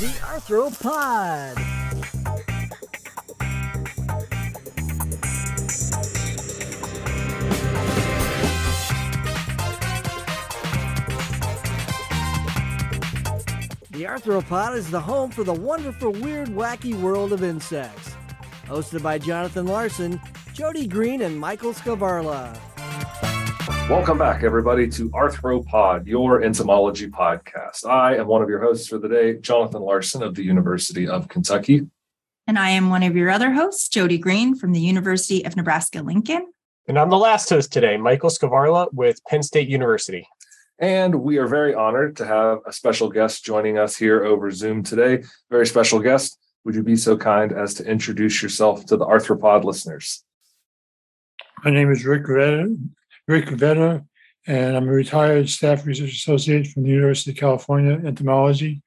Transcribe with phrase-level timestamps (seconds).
[0.00, 1.56] the Arthropod.
[13.90, 18.16] The Arthropod is the home for the wonderful, weird, wacky world of insects.
[18.64, 20.18] Hosted by Jonathan Larson,
[20.54, 22.58] Jody Green, and Michael Skvarla.
[23.90, 27.84] Welcome back, everybody, to Arthropod, your entomology podcast.
[27.84, 31.26] I am one of your hosts for the day, Jonathan Larson of the University of
[31.26, 31.88] Kentucky.
[32.46, 36.02] And I am one of your other hosts, Jody Green from the University of Nebraska
[36.02, 36.52] Lincoln.
[36.86, 40.24] And I'm the last host today, Michael Skvarla with Penn State University.
[40.78, 44.84] And we are very honored to have a special guest joining us here over Zoom
[44.84, 45.24] today.
[45.50, 46.38] Very special guest.
[46.64, 50.22] Would you be so kind as to introduce yourself to the Arthropod listeners?
[51.64, 52.76] My name is Rick Vetter,
[53.30, 53.62] Rick
[54.46, 58.82] and I'm a retired staff research associate from the University of California, entomology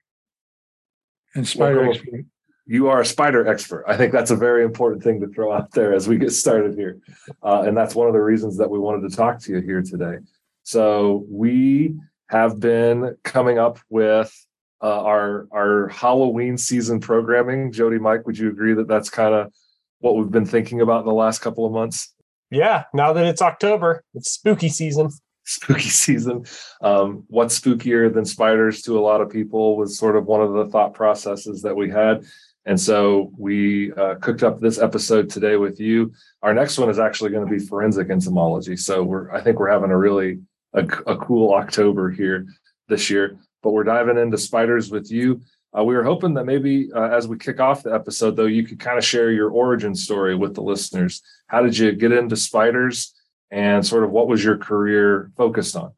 [1.33, 2.01] and spider Welcome.
[2.01, 2.25] expert.
[2.65, 3.85] You are a spider expert.
[3.87, 6.75] I think that's a very important thing to throw out there as we get started
[6.75, 6.99] here.
[7.41, 9.81] Uh, and that's one of the reasons that we wanted to talk to you here
[9.81, 10.17] today.
[10.63, 11.95] So we
[12.27, 14.33] have been coming up with
[14.81, 17.71] uh, our our Halloween season programming.
[17.71, 19.53] Jody, Mike, would you agree that that's kind of
[19.99, 22.12] what we've been thinking about in the last couple of months?
[22.53, 25.09] Yeah, now that it's October, it's spooky season.
[25.43, 26.45] Spooky season.
[26.81, 30.53] Um, what's spookier than spiders to a lot of people was sort of one of
[30.53, 32.23] the thought processes that we had.
[32.65, 36.13] And so we uh, cooked up this episode today with you.
[36.43, 38.77] Our next one is actually going to be forensic entomology.
[38.77, 40.39] So we're I think we're having a really
[40.73, 42.45] a, a cool October here
[42.87, 43.37] this year.
[43.63, 45.41] But we're diving into spiders with you.
[45.77, 48.63] Uh, we were hoping that maybe uh, as we kick off the episode, though, you
[48.63, 51.21] could kind of share your origin story with the listeners.
[51.47, 53.13] How did you get into spiders,
[53.49, 55.93] and sort of what was your career focused on?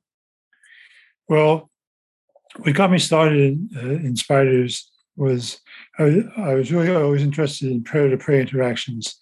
[1.28, 1.70] Well,
[2.58, 5.60] what got me started in, uh, in spiders was
[5.98, 9.16] I, I was really always interested in predator prey interactions.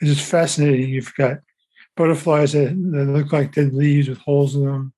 [0.00, 0.88] It's just fascinating.
[0.88, 1.38] You've got
[1.96, 4.92] butterflies that, that look like dead leaves with holes in them.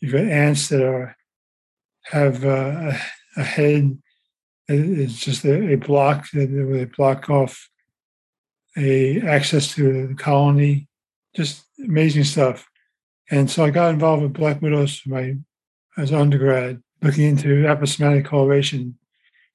[0.00, 1.16] You've got ants that are
[2.04, 3.00] have uh, a,
[3.38, 3.98] a head.
[4.68, 7.68] It's just a, a block they block off
[8.76, 10.88] a access to the colony.
[11.34, 12.68] Just amazing stuff.
[13.30, 15.36] And so I got involved with black widows my
[15.96, 18.98] as an undergrad, looking into aposematic coloration.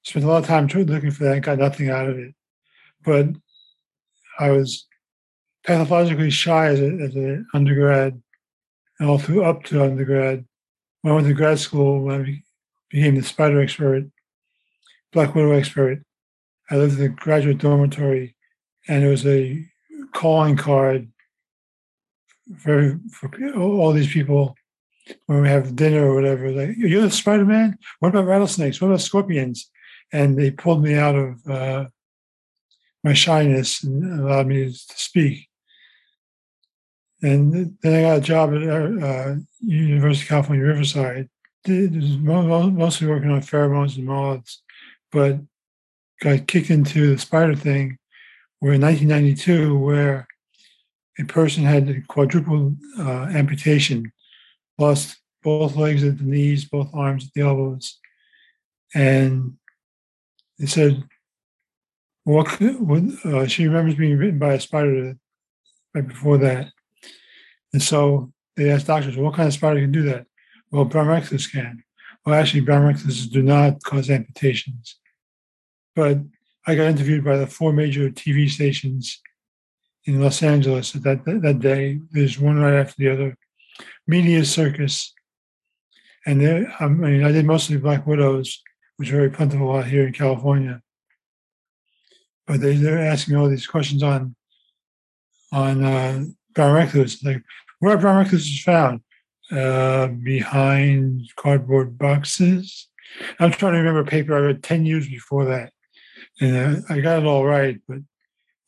[0.02, 2.34] Spent a lot of time looking for that, got nothing out of it.
[3.04, 3.28] But
[4.38, 4.86] I was
[5.64, 8.20] pathologically shy as, as an undergrad,
[8.98, 10.46] and all through up to undergrad.
[11.02, 12.42] When I went to grad school, when I
[12.90, 14.06] became the spider expert,
[15.12, 16.02] black widow expert,
[16.70, 18.36] I lived in the graduate dormitory,
[18.88, 19.64] and it was a
[20.12, 21.08] calling card
[22.58, 24.54] for, for all these people
[25.26, 26.50] when we have dinner or whatever.
[26.50, 27.78] Like, you're the Spider Man.
[27.98, 28.80] What about rattlesnakes?
[28.80, 29.70] What about scorpions?
[30.12, 31.86] And they pulled me out of uh,
[33.02, 35.48] my shyness and allowed me to speak.
[37.22, 41.28] And then I got a job at uh, University of California, Riverside.
[41.64, 42.16] Did, was
[42.72, 44.62] mostly working on pheromones and moths,
[45.12, 45.40] but
[46.20, 47.98] got kicked into the spider thing
[48.60, 50.28] where in 1992, where
[51.18, 54.12] a person had a quadruple uh, amputation,
[54.78, 57.98] lost both legs at the knees, both arms at the elbows,
[58.94, 59.54] and
[60.58, 61.02] they said,
[62.24, 65.16] "What?" uh, she remembers being bitten by a spider
[65.94, 66.68] right before that,
[67.72, 70.26] and so they asked doctors, "What kind of spider can do that?"
[70.70, 71.82] Well, brown recluse can.
[72.24, 74.99] Well, actually, brown recluse do not cause amputations,
[76.00, 76.18] but
[76.66, 79.20] I got interviewed by the four major TV stations
[80.06, 82.00] in Los Angeles at that that day.
[82.10, 83.36] There's one right after the other.
[84.06, 85.12] Media circus,
[86.24, 88.62] and there, I mean, I did mostly black widows,
[88.96, 90.80] which are very plentiful out here in California.
[92.46, 94.34] But they they're asking all these questions on
[95.52, 96.24] on uh,
[96.54, 97.42] brown recluse, like
[97.80, 99.02] where are brown found?
[99.52, 102.88] Uh, behind cardboard boxes.
[103.38, 105.72] I'm trying to remember a paper I read ten years before that,
[106.40, 107.98] and uh, I got it all right, but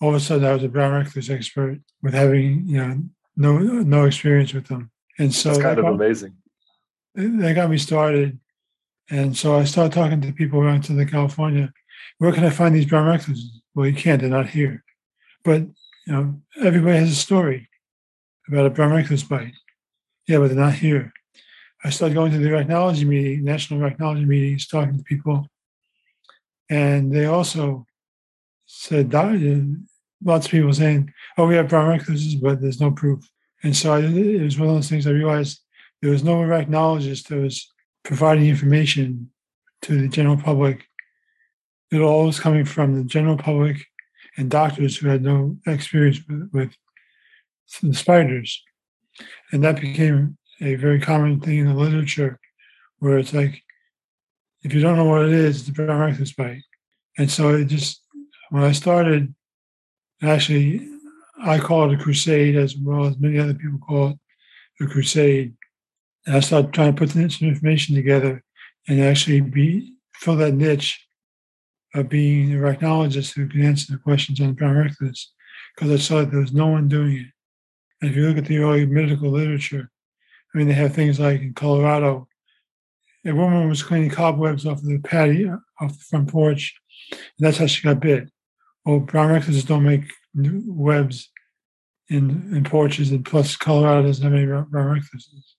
[0.00, 3.02] all of a sudden I was a brown recluse expert with having you know
[3.36, 6.34] no no experience with them, and so It's kind of got- amazing.
[7.14, 8.38] They got me started.
[9.10, 11.70] And so I started talking to people around Southern California.
[12.18, 13.60] Where can I find these brown recluses?
[13.74, 14.82] Well, you can't; they're not here.
[15.44, 15.62] But
[16.06, 17.68] you know, everybody has a story
[18.48, 19.52] about a brown recluse bite.
[20.26, 21.12] Yeah, but they're not here.
[21.84, 25.48] I started going to the arachnology meeting, national arachnology meetings, talking to people,
[26.72, 27.86] and they also
[28.66, 29.60] said "Doc- uh,
[30.24, 33.20] lots of people saying, "Oh, we have brown recluses, but there's no proof."
[33.62, 35.60] And so I, it was one of those things I realized
[36.00, 37.70] there was no arachnologist that was
[38.02, 39.30] providing information
[39.82, 40.86] to the general public
[41.92, 43.84] it all was coming from the general public
[44.36, 46.76] and doctors who had no experience with, with
[47.82, 48.62] the spiders.
[49.52, 52.40] And that became a very common thing in the literature
[52.98, 53.62] where it's like,
[54.62, 56.62] if you don't know what it is, it's recluse bite.
[57.18, 58.00] And so it just,
[58.50, 59.34] when I started,
[60.22, 60.88] actually,
[61.42, 64.18] I call it a crusade as well as many other people call it
[64.84, 65.54] a crusade.
[66.26, 68.42] And I started trying to put some information together
[68.88, 71.04] and actually be fill that niche
[71.94, 75.32] of being a arachnologist who can answer the questions on recluse
[75.74, 77.26] because I saw that there was no one doing it.
[78.00, 79.90] And if you look at the early medical literature,
[80.54, 82.28] I mean, they have things like in Colorado,
[83.24, 86.74] a woman was cleaning cobwebs off the patio, off the front porch,
[87.10, 88.28] and that's how she got bit.
[88.84, 90.04] Well, brown recluses don't make
[90.34, 91.30] webs
[92.08, 95.56] in, in porches, and plus Colorado doesn't have any brown recluses.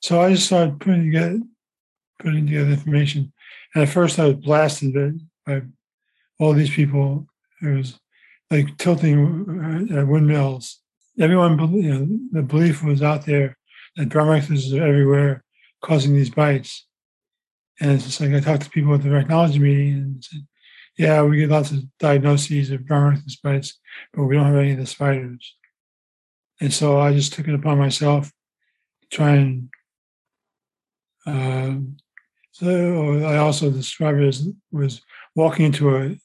[0.00, 1.40] So I just started putting together,
[2.18, 3.32] putting together information.
[3.74, 5.62] And at first, I was blasted by
[6.38, 7.26] all these people.
[7.62, 7.98] It was
[8.50, 10.80] like tilting uh, windmills.
[11.20, 13.56] Everyone, you know, the belief was out there
[13.96, 15.42] that brown recluses are everywhere,
[15.82, 16.86] causing these bites.
[17.80, 20.46] And it's just like I talked to people at the arachnology meeting and said,
[20.96, 23.78] "Yeah, we get lots of diagnoses of brown recluse bites,
[24.12, 25.56] but we don't have any of the spiders."
[26.60, 28.32] And so I just took it upon myself
[29.02, 29.68] to try and
[31.26, 31.98] um,
[32.52, 35.02] so I also describe it as was
[35.36, 36.16] walking into a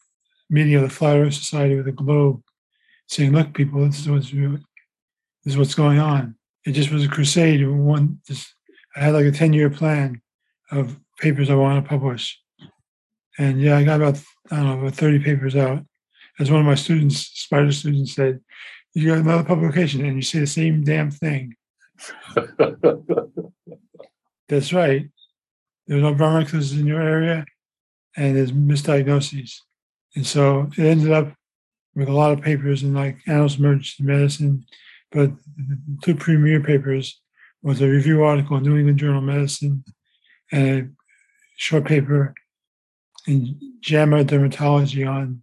[0.50, 2.42] meeting of the Flat Earth Society with a globe,
[3.08, 4.62] saying, "Look, people, this is what's this
[5.46, 6.36] is what's going on."
[6.66, 7.68] It just was a crusade.
[7.68, 8.56] One, just
[8.96, 10.22] I had like a ten-year plan
[10.72, 12.40] of papers I want to publish,
[13.38, 15.84] and yeah, I got about I don't know about thirty papers out.
[16.40, 18.42] As one of my students, spider students, said,
[18.94, 21.56] "You got another publication, and you say the same damn thing."
[24.50, 25.10] That's right.
[25.88, 27.46] There's no recluses in your area,
[28.16, 29.60] and there's misdiagnoses.
[30.16, 31.34] And so it ended up
[31.96, 34.66] with a lot of papers in like Annals of Emergency Medicine.
[35.12, 37.22] But the two premier papers
[37.64, 39.84] was a review article in New England Journal of Medicine
[40.52, 40.90] and a
[41.58, 42.34] short paper
[43.26, 45.42] in JAMA Dermatology on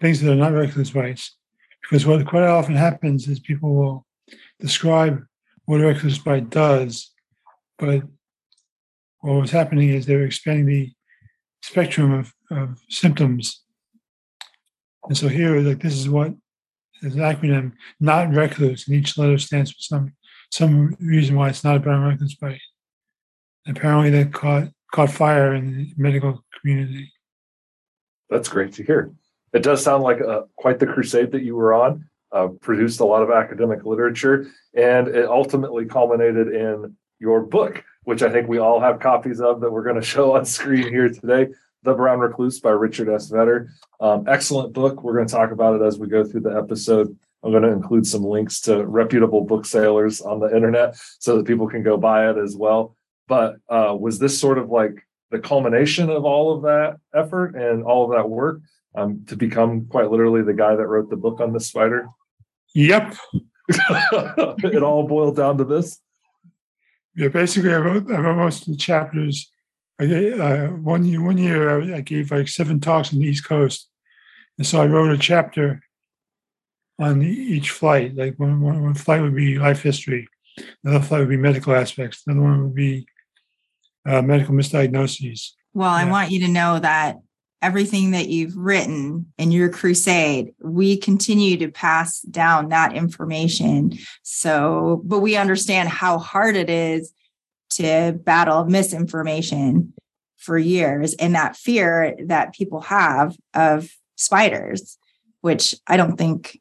[0.00, 1.36] things that are not recluse bites.
[1.82, 4.06] Because what quite often happens is people will
[4.58, 5.22] describe
[5.66, 7.10] what a recluse bite does,
[7.78, 8.02] but
[9.20, 10.92] what was happening is they were expanding the
[11.62, 13.62] spectrum of, of symptoms.
[15.04, 16.32] And so here, like this is what
[17.02, 20.14] is an acronym, not recluse, and each letter stands for some
[20.52, 22.60] some reason why it's not a brown recluse bite.
[23.66, 27.10] apparently, that caught caught fire in the medical community.
[28.28, 29.12] That's great to hear.
[29.54, 32.04] It does sound like a, uh, quite the crusade that you were on.
[32.30, 38.22] Uh, produced a lot of academic literature, and it ultimately culminated in your book, which
[38.22, 41.08] I think we all have copies of that we're going to show on screen here
[41.08, 41.48] today.
[41.82, 43.30] The Brown Recluse by Richard S.
[43.30, 43.68] Vetter.
[44.00, 45.02] Um, excellent book.
[45.02, 47.16] We're going to talk about it as we go through the episode.
[47.42, 51.68] I'm going to include some links to reputable booksellers on the internet so that people
[51.68, 52.96] can go buy it as well.
[53.26, 57.82] But uh, was this sort of like the culmination of all of that effort and
[57.82, 58.60] all of that work
[58.94, 62.08] um, to become quite literally the guy that wrote the book on the spider?
[62.74, 63.16] Yep.
[63.68, 66.00] it all boiled down to this
[67.14, 69.50] yeah, basically, I wrote, I wrote most of the chapters.
[70.00, 73.88] I uh, one year, one year, I gave like seven talks on the East Coast,
[74.56, 75.82] and so I wrote a chapter
[77.02, 78.14] on each flight.
[78.14, 80.28] Like one, one, one flight would be life history,
[80.84, 83.06] another flight would be medical aspects, another one would be
[84.06, 85.50] uh, medical misdiagnoses.
[85.74, 86.06] Well, yeah.
[86.06, 87.18] I want you to know that
[87.60, 93.96] everything that you've written in your crusade, we continue to pass down that information.
[94.22, 97.12] So, but we understand how hard it is
[97.70, 99.94] to battle misinformation
[100.36, 104.98] for years and that fear that people have of spiders,
[105.40, 106.60] which I don't think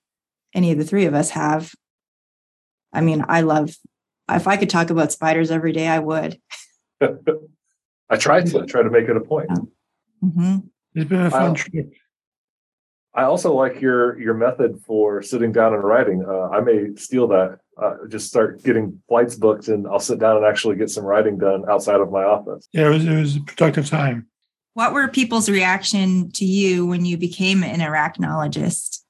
[0.54, 1.74] any of the three of us have.
[2.94, 3.76] I mean, I love,
[4.30, 6.40] if I could talk about spiders every day, I would.
[7.02, 9.50] I try to, I try to make it a point.
[10.24, 10.58] Mm-hmm.
[10.96, 11.94] It's been a fun I, trip.
[13.14, 16.24] I also like your your method for sitting down and writing.
[16.26, 17.60] Uh, I may steal that.
[17.82, 21.38] Uh, just start getting flights booked, and I'll sit down and actually get some writing
[21.38, 22.68] done outside of my office.
[22.72, 24.28] Yeah, it was it was a productive time.
[24.74, 29.01] What were people's reaction to you when you became an arachnologist?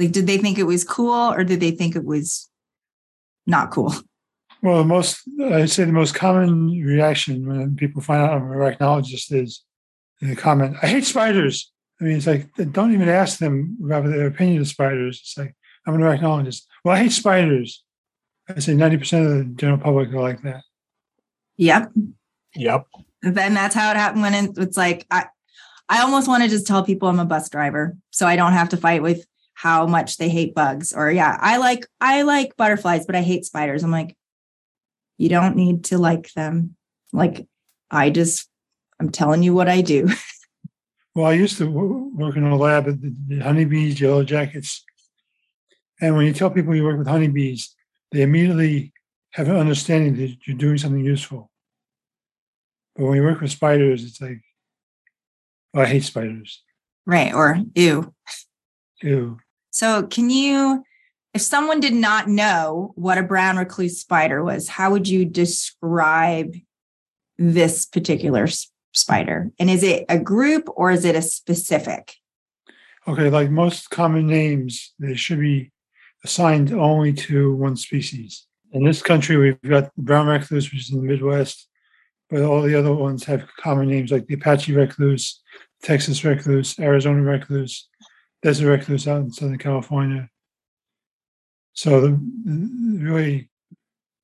[0.00, 2.48] Like, did they think it was cool, or did they think it was
[3.46, 3.94] not cool?
[4.62, 8.58] Well, the most I'd say the most common reaction when people find out I'm an
[8.58, 9.62] arachnologist is
[10.20, 11.72] in the comment, I hate spiders.
[12.00, 15.20] I mean, it's like, don't even ask them about their opinion of spiders.
[15.22, 15.54] It's like,
[15.86, 16.64] I'm an arachnologist.
[16.84, 17.82] Well, I hate spiders.
[18.48, 20.62] I say 90% of the general public are like that.
[21.56, 21.92] Yep.
[22.54, 22.86] Yep.
[23.22, 25.26] then that's how it happened when it, it's like I
[25.88, 28.70] I almost want to just tell people I'm a bus driver so I don't have
[28.70, 29.26] to fight with
[29.60, 33.44] how much they hate bugs or yeah, I like I like butterflies but I hate
[33.44, 33.82] spiders.
[33.82, 34.16] I'm like
[35.18, 36.76] you don't need to like them.
[37.12, 37.46] Like
[37.90, 38.48] I just
[38.98, 40.08] I'm telling you what I do.
[41.14, 44.84] Well, I used to work in a lab at the, honeybees, yellow jackets.
[46.00, 47.74] And when you tell people you work with honeybees,
[48.12, 48.92] they immediately
[49.32, 51.50] have an understanding that you're doing something useful.
[52.94, 54.40] But when you work with spiders, it's like,
[55.74, 56.62] oh, I hate spiders.
[57.06, 57.34] right.
[57.34, 58.14] Or ew.
[59.02, 59.38] Ew.
[59.70, 60.84] So can you
[61.32, 66.54] if someone did not know what a brown recluse spider was, how would you describe
[67.38, 68.48] this particular
[68.92, 69.50] spider?
[69.58, 72.14] And is it a group or is it a specific?
[73.06, 75.70] Okay, like most common names, they should be
[76.24, 78.46] assigned only to one species.
[78.72, 81.68] In this country, we've got the brown recluse, which is in the Midwest,
[82.28, 85.40] but all the other ones have common names like the Apache recluse,
[85.82, 87.88] Texas recluse, Arizona recluse,
[88.42, 90.28] desert recluse out in Southern California.
[91.72, 92.20] So, the,
[92.98, 93.50] really,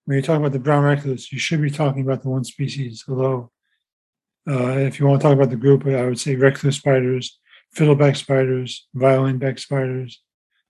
[0.04, 3.04] when you talk about the brown recluse, you should be talking about the one species.
[3.08, 3.50] Although,
[4.48, 7.38] uh, if you want to talk about the group, I would say recluse spiders,
[7.72, 10.22] fiddleback spiders, violinback spiders.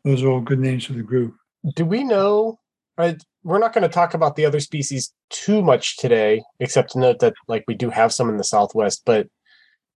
[0.04, 1.34] Those are all good names for the group.
[1.74, 2.58] Do we know?
[2.98, 6.98] I, we're not going to talk about the other species too much today, except to
[6.98, 9.02] note that like we do have some in the Southwest.
[9.04, 9.28] But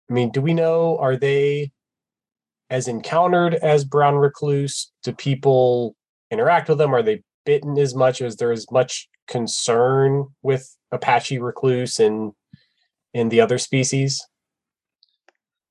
[0.09, 0.97] I mean, do we know?
[0.97, 1.71] Are they
[2.69, 4.91] as encountered as brown recluse?
[5.03, 5.95] Do people
[6.31, 6.93] interact with them?
[6.93, 8.21] Are they bitten as much?
[8.21, 12.33] Is there as much concern with Apache recluse and
[13.13, 14.25] in the other species?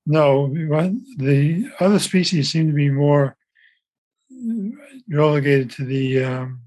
[0.05, 3.37] No, the other species seem to be more
[5.09, 6.61] relegated to the um,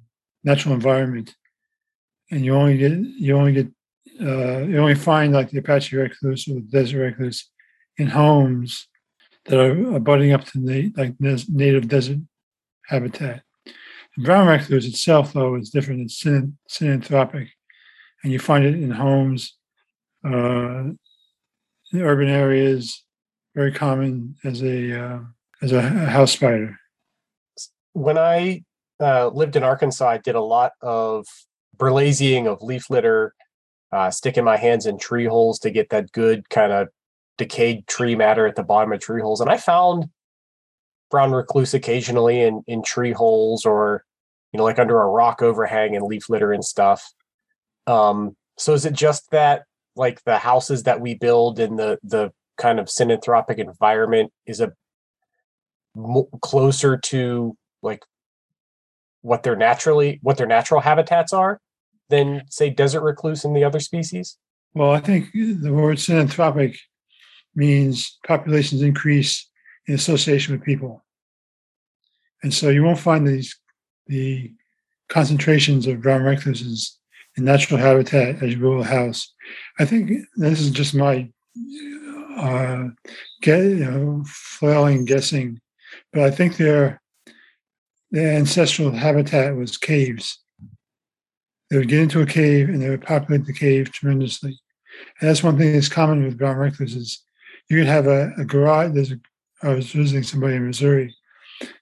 [0.45, 1.35] natural environment,
[2.31, 3.67] and you only get you only get
[4.21, 7.51] uh, you only find like the Apache recluse or the desert recluse
[7.99, 8.87] in homes
[9.47, 12.19] that are abutting up to the like native desert
[12.87, 13.43] habitat.
[14.17, 16.03] The brown recluse itself, though, is different.
[16.03, 17.49] It's syn- synanthropic,
[18.23, 19.57] and you find it in homes,
[20.25, 20.91] uh,
[21.93, 23.05] in urban areas,
[23.55, 25.21] very common as a uh,
[25.63, 26.79] as a house spider.
[27.93, 28.65] when I
[29.01, 31.27] uh, lived in Arkansas, I did a lot of
[31.77, 33.35] burlaising of leaf litter,
[33.93, 36.89] uh, sticking my hands in tree holes to get that good kind of
[37.39, 39.41] decayed tree matter at the bottom of tree holes.
[39.41, 40.07] And I found
[41.11, 44.05] brown recluse occasionally in in tree holes or
[44.53, 47.13] you know like under a rock overhang and leaf litter and stuff.
[47.87, 49.65] Um, so is it just that
[49.97, 54.73] like the houses that we build in the the kind of synanthropic environment is a
[56.41, 58.03] closer to like
[59.21, 61.61] what their naturally what their natural habitats are
[62.09, 64.39] than say desert recluse and the other species
[64.75, 66.77] Well, I think the word synanthropic
[67.55, 69.49] means populations increase
[69.87, 71.05] in association with people,
[72.43, 73.57] and so you won't find these
[74.07, 74.53] the
[75.09, 76.99] concentrations of brown recluses
[77.37, 79.33] in natural habitat as you will a house.
[79.79, 81.31] I think this is just my
[82.37, 82.89] uh,
[83.43, 85.61] get you know flailing guessing,
[86.13, 87.01] but I think their
[88.11, 90.39] their ancestral habitat was caves.
[91.71, 94.61] They would get into a cave and they would populate the cave tremendously.
[95.19, 97.23] And that's one thing that's common with brown recluses.
[97.73, 98.93] You could have a, a garage.
[98.93, 99.21] There's a,
[99.63, 101.17] I was visiting somebody in Missouri.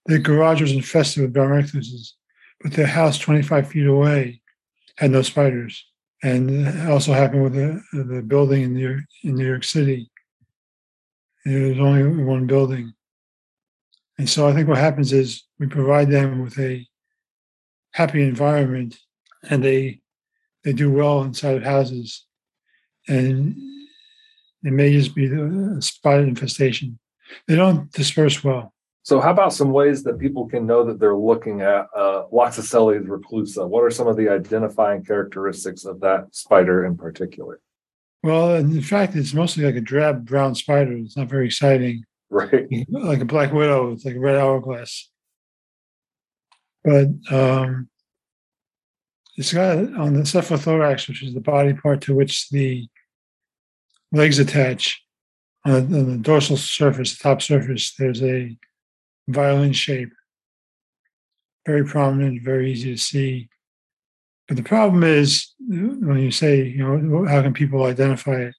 [0.07, 2.15] Their garage was infested with recluses,
[2.61, 4.41] but their house 25 feet away
[4.99, 5.85] had no spiders.
[6.23, 10.09] And it also happened with the, the building in New York, in New York City.
[11.45, 12.93] There was only one building.
[14.17, 16.87] And so I think what happens is we provide them with a
[17.95, 18.97] happy environment
[19.43, 20.03] and they
[20.63, 22.27] they do well inside of houses.
[23.09, 23.57] And
[24.65, 26.99] it may just be the a spider infestation.
[27.47, 28.73] They don't disperse well.
[29.03, 33.07] So, how about some ways that people can know that they're looking at uh, Loxosceles
[33.07, 33.67] reclusa?
[33.67, 37.61] What are some of the identifying characteristics of that spider in particular?
[38.23, 40.93] Well, in fact, it's mostly like a drab brown spider.
[40.93, 42.05] It's not very exciting.
[42.29, 42.69] Right.
[42.91, 45.11] Like a black widow, it's like a red hourglass.
[46.85, 47.89] But um,
[49.37, 52.89] it's got on the cephalothorax, which is the body part to which the
[54.13, 55.03] legs attach,
[55.65, 58.57] on the, on the dorsal surface, the top surface, there's a
[59.29, 60.11] violin shape.
[61.67, 63.49] Very prominent, very easy to see.
[64.49, 68.55] But the problem is when you say, you know, how can people identify it?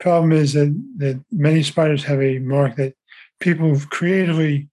[0.00, 2.94] Problem is that, that many spiders have a mark that
[3.38, 4.68] people creatively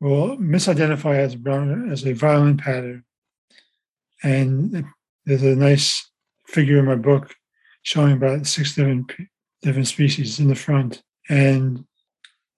[0.00, 3.04] will misidentify as brown as a violin pattern.
[4.22, 4.84] And
[5.26, 6.08] there's a nice
[6.46, 7.34] figure in my book
[7.82, 9.12] showing about six different
[9.62, 11.84] different species in the front, and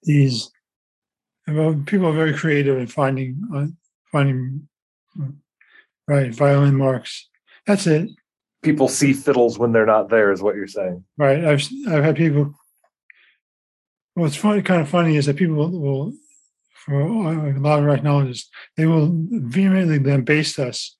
[0.03, 0.51] these
[1.47, 3.67] well, people are very creative in finding uh,
[4.11, 4.67] finding
[6.07, 7.29] right violin marks.
[7.65, 8.09] That's it.
[8.63, 11.03] People see fiddles when they're not there, is what you're saying.
[11.17, 11.43] Right.
[11.43, 12.53] I've I've had people.
[14.13, 16.13] What's funny, kind of funny, is that people will,
[16.73, 20.95] for a lot of arachnologists, they will vehemently then base us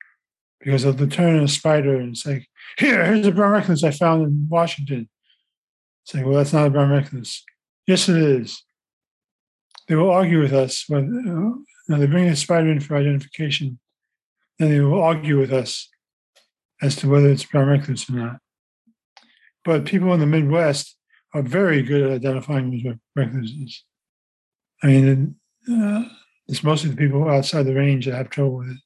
[0.62, 2.48] because of the turn of a spider and say,
[2.78, 5.10] "Here, here's a brown recluse I found in Washington."
[6.06, 7.44] Saying, "Well, that's not a brown recluse."
[7.88, 8.64] Yes, it is.
[9.88, 13.80] They will argue with us when uh, now they bring a spider in for identification,
[14.60, 15.90] and they will argue with us
[16.82, 18.40] as to whether it's brown recluse or not.
[19.64, 20.96] But people in the Midwest
[21.34, 22.86] are very good at identifying these
[23.16, 23.84] recluses.
[24.84, 25.36] I mean,
[25.72, 26.06] uh,
[26.48, 28.78] it's mostly the people outside the range that have trouble with it.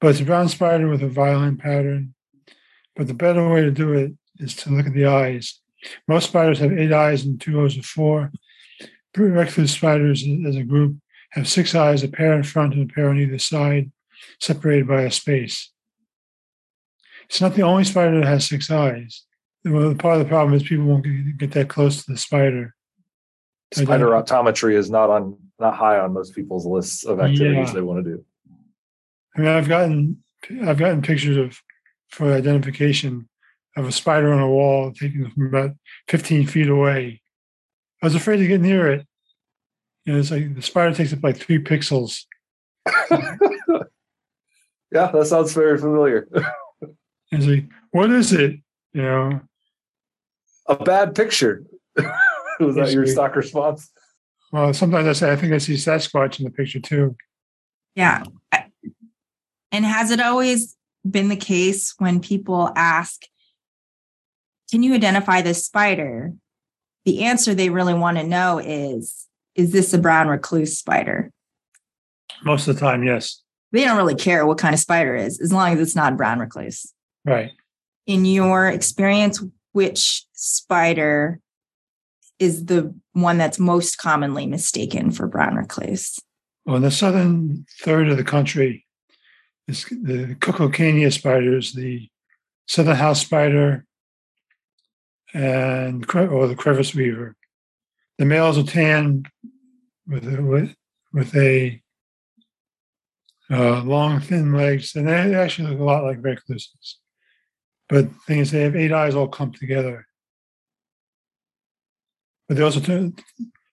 [0.00, 2.14] But it's a brown spider with a violin pattern.
[2.96, 5.60] But the better way to do it is to look at the eyes.
[6.06, 8.30] Most spiders have eight eyes and two rows of four.
[9.16, 10.96] Recluse spiders as a group
[11.32, 13.90] have six eyes, a pair in front and a pair on either side,
[14.38, 15.70] separated by a space.
[17.24, 19.24] It's not the only spider that has six eyes.
[19.64, 21.06] Well, part of the problem is people won't
[21.38, 22.74] get that close to the spider.
[23.72, 27.74] Spider optometry is not on not high on most people's lists of activities Yeah.
[27.74, 28.24] they want to do.
[29.34, 30.22] I mean, I've gotten
[30.62, 31.58] I've gotten pictures of
[32.12, 33.28] for the identification
[33.76, 35.70] of a spider on a wall taken from about
[36.08, 37.22] 15 feet away.
[38.02, 39.06] I was afraid to get near it.
[40.04, 42.24] You know, it's like the spider takes up like three pixels.
[44.92, 46.28] Yeah, that sounds very familiar.
[46.82, 46.92] And
[47.32, 48.56] it's like, what is it?
[48.92, 49.40] You know,
[50.66, 51.64] a bad picture.
[51.96, 53.06] Was that your Basically.
[53.06, 53.90] stock response?
[54.52, 57.16] well, sometimes I say I think I see Sasquatch in the picture too.
[57.94, 58.24] Yeah.
[59.72, 60.76] And has it always
[61.08, 63.22] been the case when people ask,
[64.70, 66.32] can you identify this spider?
[67.04, 71.30] The answer they really want to know is, is this a brown recluse spider?
[72.44, 73.42] Most of the time, yes.
[73.72, 76.16] They don't really care what kind of spider it is, as long as it's not
[76.16, 76.92] brown recluse.
[77.24, 77.50] Right.
[78.06, 81.40] In your experience, which spider
[82.38, 86.18] is the one that's most commonly mistaken for brown recluse?
[86.64, 88.86] Well, in the southern third of the country,
[89.66, 92.08] the Kukulcania spiders, the
[92.66, 93.84] southern house spider,
[95.34, 97.36] and or the crevice weaver.
[98.18, 99.24] The males are tan
[100.06, 100.74] with a, with,
[101.12, 101.80] with a
[103.50, 106.98] uh, long, thin legs, and they actually look a lot like recluses.
[107.88, 110.06] But the thing is, they have eight eyes all clumped together.
[112.48, 113.14] But they also turn,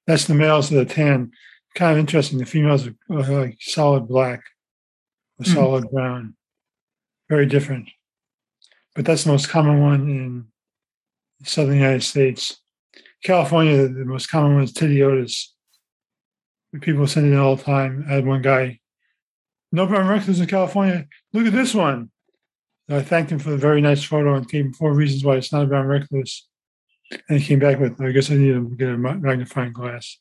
[0.05, 1.31] that's the males that are tan
[1.75, 2.39] kind of interesting.
[2.39, 4.41] The females are like solid black
[5.43, 5.53] Mm.
[5.53, 6.35] solid brown,
[7.29, 7.89] very different.
[8.95, 10.45] But that's the most common one in
[11.39, 12.59] the southern United States.
[13.23, 15.47] California, the most common one is Titiotus.
[16.81, 18.05] People send it in all the time.
[18.09, 18.79] I had one guy,
[19.71, 21.07] no brown recluse in California.
[21.33, 22.11] Look at this one.
[22.87, 25.35] And I thanked him for the very nice photo and gave him four reasons why
[25.35, 26.47] it's not a brown recluse.
[27.27, 30.17] And he came back with, I guess I need to get a magnifying glass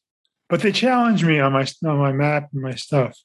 [0.49, 3.19] but they challenged me on my on my map and my stuff.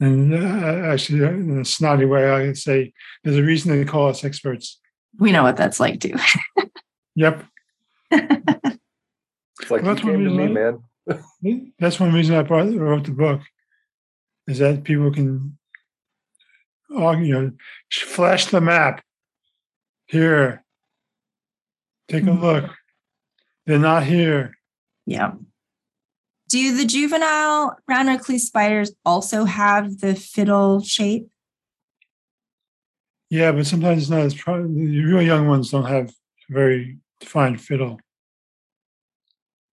[0.00, 4.08] And uh, actually, in a snotty way, I could say there's a reason they call
[4.08, 4.80] us experts.
[5.18, 6.14] We know what that's like too.
[7.16, 7.44] Yep,
[8.12, 10.82] It's like Well, you that's came to me, man.
[11.78, 13.42] that's one reason I brought, wrote the book,
[14.46, 15.58] is that people can,
[16.96, 17.52] argue, you know,
[17.92, 19.02] flash the map.
[20.06, 20.64] Here,
[22.08, 22.40] take a Mhm.
[22.40, 22.70] look.
[23.66, 24.56] They're not here.
[25.06, 25.32] Yeah.
[26.50, 31.28] Do the juvenile brown recluse spiders also have the fiddle shape?
[33.30, 36.98] Yeah, but sometimes it's not as pro- the real young ones don't have a very
[37.20, 38.00] defined fiddle.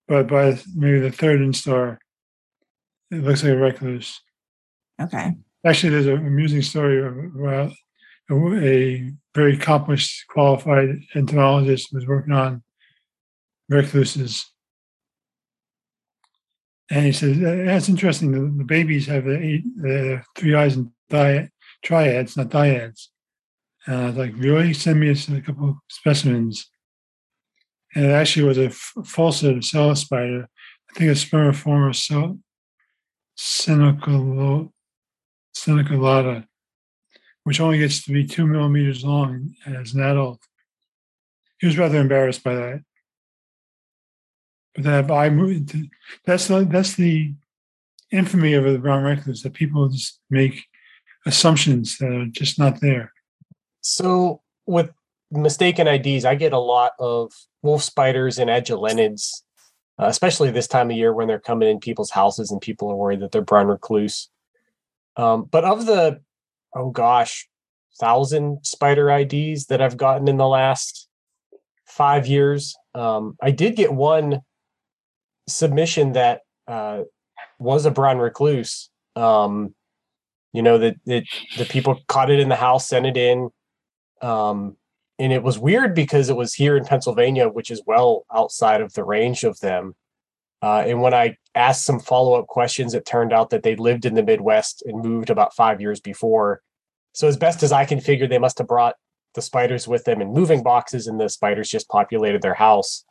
[0.08, 1.98] But by maybe the third instar,
[3.10, 4.22] it looks like a recluse.
[5.02, 5.32] Okay.
[5.66, 7.72] Actually, there's an amusing story about
[8.30, 12.62] a, a very accomplished, qualified entomologist was working on
[13.68, 14.46] recluses.
[16.90, 18.32] And he says, that's interesting.
[18.32, 20.92] The, the babies have the the three eyes and
[21.84, 23.08] triads, not dyads.
[23.86, 24.74] And I was like, really?
[24.74, 26.70] Send me a, couple of specimens.
[27.96, 30.48] And it actually was a f- falsehood cell spider.
[30.90, 32.40] I think a Spermophora cell,
[33.38, 34.72] Senecal,
[35.56, 36.46] senoculata,
[37.44, 40.42] which only gets to be two millimeters long as an adult.
[41.60, 42.82] He was rather embarrassed by that.
[44.78, 45.90] That eye movement,
[46.26, 47.34] that's the, that's the
[48.12, 50.66] infamy of the brown recluse that people just make
[51.26, 53.12] assumptions that are just not there.
[53.82, 54.92] So with
[55.32, 59.42] mistaken IDs, I get a lot of wolf spiders and agelenids,
[60.00, 62.96] uh, especially this time of year when they're coming in people's houses and people are
[62.96, 64.30] worried that they're brown recluse.
[65.16, 66.22] Um, but of the,
[66.76, 67.48] oh gosh,
[68.00, 71.08] thousand spider IDs that I've gotten in the last
[71.86, 74.42] five years, um, I did get one
[75.48, 77.04] submission that uh,
[77.60, 78.90] was a brown recluse.
[79.16, 79.74] Um,
[80.54, 83.50] you know that the people caught it in the house, sent it in,
[84.22, 84.78] um,
[85.20, 88.94] and it was weird because it was here in Pennsylvania, which is well outside of
[88.94, 89.96] the range of them.
[90.62, 94.06] Uh, and when I asked some follow up questions, it turned out that they lived
[94.06, 96.62] in the Midwest and moved about five years before.
[97.14, 98.96] So, as best as I can figure, they must have brought
[99.36, 103.06] the spiders with them in moving boxes, and the spiders just populated their house.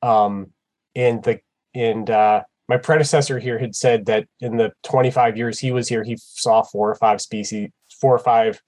[0.00, 0.52] Um,
[0.94, 1.40] and the
[1.74, 6.04] and uh, my predecessor here had said that in the 25 years he was here,
[6.04, 8.60] he saw four or five species, four or five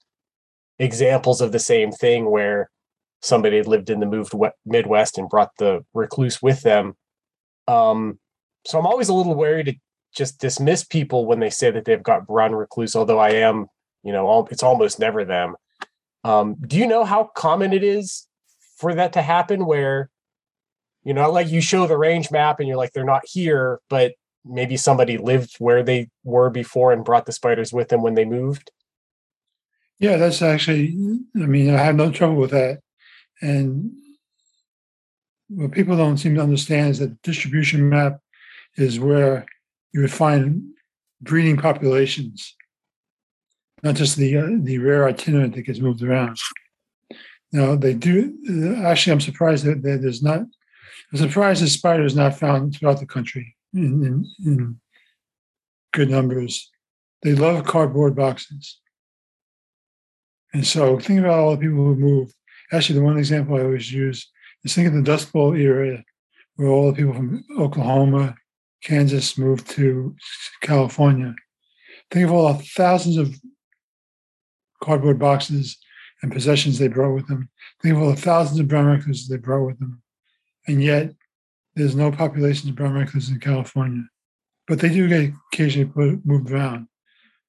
[0.79, 2.71] examples of the same thing where
[3.23, 4.35] somebody had lived in the moved
[4.67, 6.95] Midwest and brought the recluse with them.
[7.67, 8.19] Um,
[8.67, 9.75] so I'm always a little wary to
[10.15, 13.67] just dismiss people when they say that they've got brown recluse, although I am,
[14.03, 15.57] you know, all, it's almost never them.
[16.23, 18.27] Um, do you know how common it is
[18.77, 20.11] for that to happen where,
[21.05, 24.15] you know, like you show the range map and you're like, they're not here, but
[24.45, 28.25] maybe somebody lived where they were before and brought the spiders with them when they
[28.25, 28.71] moved?
[29.99, 30.97] Yeah, that's actually,
[31.37, 32.81] I mean, I have no trouble with that.
[33.41, 33.93] And
[35.49, 38.19] what people don't seem to understand is that distribution map
[38.77, 39.47] is where
[39.93, 40.75] you would find
[41.21, 42.55] breeding populations,
[43.83, 46.37] not just the uh, the rare itinerant that gets moved around.
[47.53, 48.37] Now they do.
[48.85, 50.43] Actually, I'm surprised that there's not.
[51.13, 54.81] I'm surprised the spider is not found throughout the country in, in, in
[55.93, 56.71] good numbers.
[57.23, 58.79] They love cardboard boxes.
[60.53, 62.35] And so think about all the people who moved.
[62.73, 64.31] Actually, the one example I always use
[64.63, 66.03] is think of the Dust Bowl era
[66.57, 68.37] where all the people from Oklahoma,
[68.83, 70.15] Kansas moved to
[70.61, 71.35] California.
[72.11, 73.35] Think of all the thousands of
[74.83, 75.79] cardboard boxes
[76.23, 77.49] and possessions they brought with them.
[77.83, 80.03] Think of all the thousands of brown recluses they brought with them.
[80.67, 81.13] And yet,
[81.75, 84.05] there's no population of brown recluse in California.
[84.67, 86.89] But they do get occasionally put, moved around.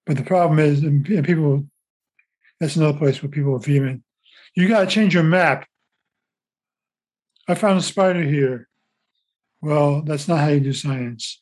[0.06, 1.66] But the problem is, and people
[2.60, 4.04] that's another place where people are vehement.
[4.56, 5.68] You got to change your map.
[7.48, 8.68] I found a spider here.
[9.62, 11.40] Well, that's not how you do science.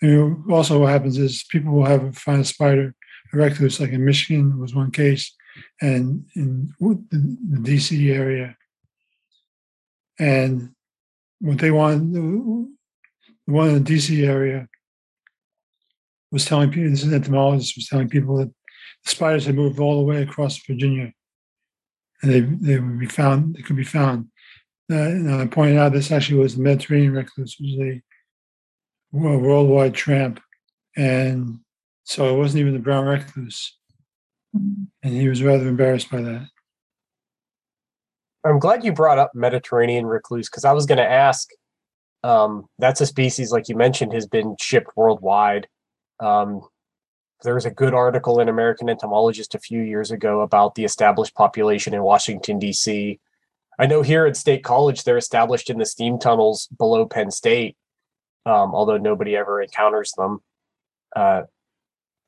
[0.00, 2.94] And also, what happens is people will have find a spider,
[3.32, 5.34] a recluse, like in Michigan was one case,
[5.80, 8.56] and in the DC area.
[10.20, 10.70] And
[11.40, 12.68] what they want, the
[13.46, 14.68] one in the DC area
[16.30, 18.48] was telling people, this is an entomologist, was telling people that
[19.04, 21.12] the spiders had moved all the way across Virginia,
[22.22, 23.54] and they they would be found.
[23.54, 24.26] They could be found.
[24.92, 29.94] Uh, and I pointed out this actually was the Mediterranean recluse, which was a worldwide
[29.94, 30.40] tramp,
[30.96, 31.60] and
[32.04, 33.74] so it wasn't even the brown recluse,
[34.52, 36.48] and he was rather embarrassed by that.
[38.44, 41.48] I'm glad you brought up Mediterranean recluse because I was going to ask.
[42.22, 45.68] Um, that's a species, like you mentioned, has been shipped worldwide.
[46.20, 46.62] Um,
[47.42, 51.34] there was a good article in American Entomologist a few years ago about the established
[51.34, 53.18] population in Washington, D.C.
[53.78, 57.76] I know here at State College, they're established in the steam tunnels below Penn State,
[58.44, 60.40] um, although nobody ever encounters them.
[61.16, 61.42] Uh,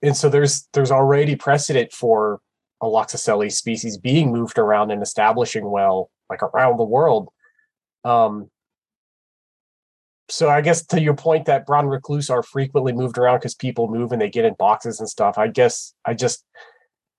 [0.01, 2.41] and so there's there's already precedent for
[2.83, 7.29] a Loxosceles species being moved around and establishing well, like around the world.
[8.05, 8.51] Um,
[10.29, 13.89] so I guess to your point that brown recluse are frequently moved around because people
[13.89, 15.39] move and they get in boxes and stuff.
[15.39, 16.45] I guess I just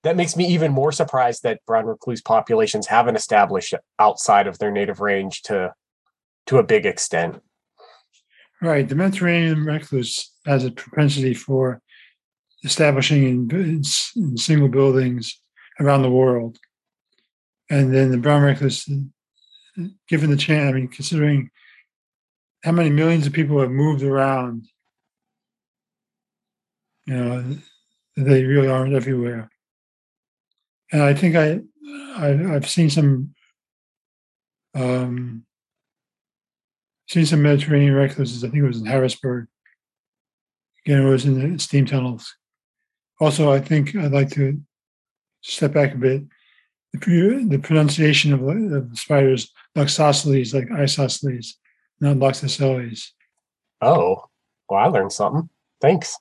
[0.04, 4.72] that makes me even more surprised that brown recluse populations haven't established outside of their
[4.72, 5.74] native range to
[6.48, 7.42] to a big extent.
[8.62, 8.88] Right.
[8.88, 11.82] The Mediterranean recluse has a propensity for
[12.64, 13.84] establishing in, in,
[14.16, 15.42] in single buildings
[15.80, 16.58] around the world.
[17.70, 18.88] And then the brown recluse,
[20.08, 21.50] given the chance, I mean, considering
[22.64, 24.68] how many millions of people have moved around.
[27.06, 27.58] You know,
[28.16, 29.50] they really aren't everywhere.
[30.92, 31.60] And I think I,
[32.16, 33.34] I have seen some
[34.76, 35.46] um,
[37.10, 38.44] seen some Mediterranean recluses.
[38.44, 39.48] I think it was in Harrisburg.
[40.86, 42.36] Again, it was in the steam tunnels.
[43.20, 44.60] Also, I think I'd like to
[45.44, 46.24] step back a bit.
[46.94, 51.56] The, the pronunciation of, of the spiders, Loxosceles, like isosceles,
[52.00, 53.10] not Loxosceles.
[53.82, 54.26] Oh,
[54.70, 55.50] well, I learned something.
[55.82, 56.18] Thanks.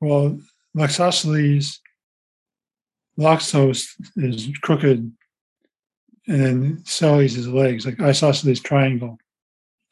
[0.00, 0.38] Well,
[0.76, 1.78] Loxosceles,
[3.18, 5.12] Loxos is crooked,
[6.26, 7.84] and then Sully's his legs.
[7.84, 9.18] Like isosceles triangle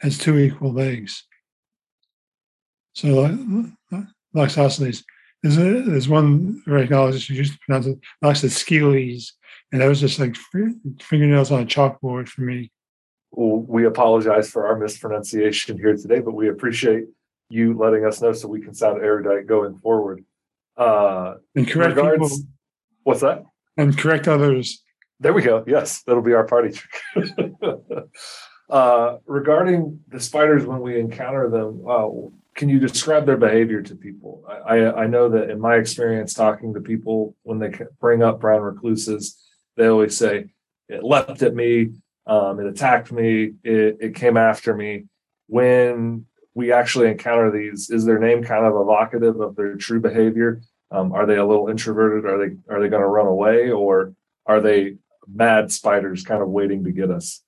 [0.00, 1.24] has two equal legs.
[2.94, 3.28] So
[4.34, 5.04] Loxosceles.
[5.48, 9.32] There's a, there's one rhinologist who used to pronounce it Loxosceles,
[9.72, 10.36] and that was just like
[11.00, 12.70] fingernails on a chalkboard for me.
[13.30, 17.04] Well, we apologize for our mispronunciation here today, but we appreciate
[17.48, 20.22] you letting us know so we can sound erudite going forward.
[20.76, 22.46] Uh, and correct regards, people,
[23.04, 23.44] what's that?
[23.78, 24.82] And correct others.
[25.18, 25.64] There we go.
[25.66, 27.52] Yes, that'll be our party trick.
[28.70, 32.06] uh, regarding the spiders when we encounter them, uh,
[32.58, 34.44] can you describe their behavior to people?
[34.66, 38.62] I, I know that in my experience talking to people when they bring up brown
[38.62, 39.38] recluses,
[39.76, 40.46] they always say
[40.88, 41.92] it leapt at me,
[42.26, 45.04] um, it attacked me, it, it came after me.
[45.46, 50.60] When we actually encounter these, is their name kind of evocative of their true behavior?
[50.90, 52.24] Um, are they a little introverted?
[52.24, 54.14] Are they are they going to run away, or
[54.46, 54.96] are they
[55.32, 57.40] mad spiders kind of waiting to get us?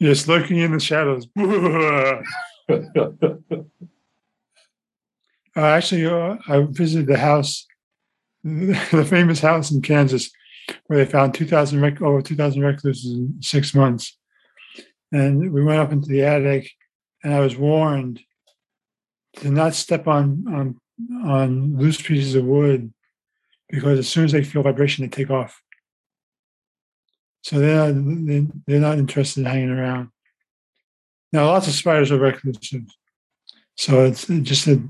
[0.00, 1.28] Yes, lurking in the shadows.
[5.56, 7.66] uh, actually, uh, I visited the house,
[8.44, 10.30] the famous house in Kansas,
[10.86, 14.16] where they found 2,000 rec- over 2,000 recluses in six months.
[15.12, 16.70] And we went up into the attic,
[17.24, 18.20] and I was warned
[19.36, 20.80] to not step on on
[21.24, 22.92] on loose pieces of wood
[23.68, 25.62] because as soon as they feel vibration, they take off.
[27.42, 30.10] So they're they're not interested in hanging around.
[31.32, 32.84] Now, lots of spiders are reclusive.
[33.76, 34.86] So it's just that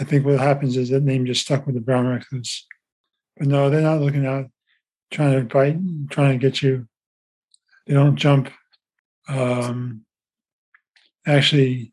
[0.00, 2.66] I think what happens is that name just stuck with the brown recluse.
[3.36, 4.46] But no, they're not looking out,
[5.10, 5.78] trying to bite,
[6.10, 6.88] trying to get you.
[7.86, 8.50] They don't jump.
[9.28, 10.04] Um,
[11.26, 11.92] actually,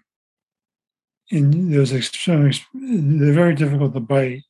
[1.30, 4.44] in those experiments, they're very difficult to bite.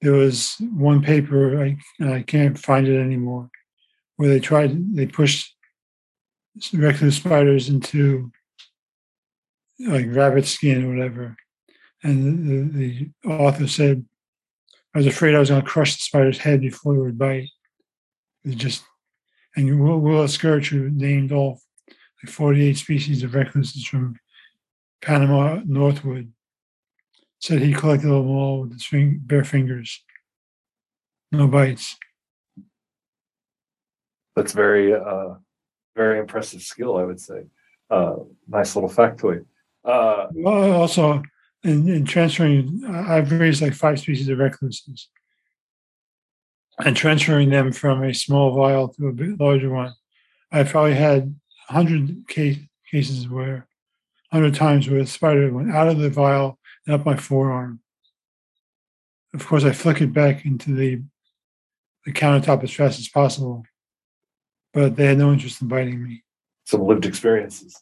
[0.00, 3.50] There was one paper, I, I can't find it anymore,
[4.16, 5.54] where they tried, they pushed
[6.72, 8.30] recluse spiders into
[9.80, 11.36] like rabbit skin or whatever.
[12.02, 14.04] And the, the author said,
[14.94, 17.48] I was afraid I was going to crush the spider's head before it would bite.
[18.44, 18.84] It just,
[19.56, 21.60] and Will, Willis Gertsch, named all
[22.22, 24.18] like 48 species of recluses from
[25.00, 26.32] Panama northward,
[27.38, 30.02] said he collected them all with his bare fingers.
[31.30, 31.96] No bites.
[34.36, 35.34] That's very uh,
[35.94, 37.44] very impressive skill, I would say.
[37.90, 38.16] Uh,
[38.48, 39.44] nice little factoid.
[39.84, 41.22] Uh, well, also,
[41.64, 45.08] in, in transferring, I've raised like five species of recluses,
[46.84, 49.94] and transferring them from a small vial to a bit larger one.
[50.50, 51.34] I probably had
[51.68, 52.58] hundred case,
[52.90, 53.66] cases where,
[54.30, 57.80] hundred times where the spider went out of the vial and up my forearm.
[59.34, 61.02] Of course, I flick it back into the
[62.04, 63.64] the countertop as fast as possible
[64.72, 66.22] but they had no interest in biting me.
[66.64, 67.80] Some lived experiences.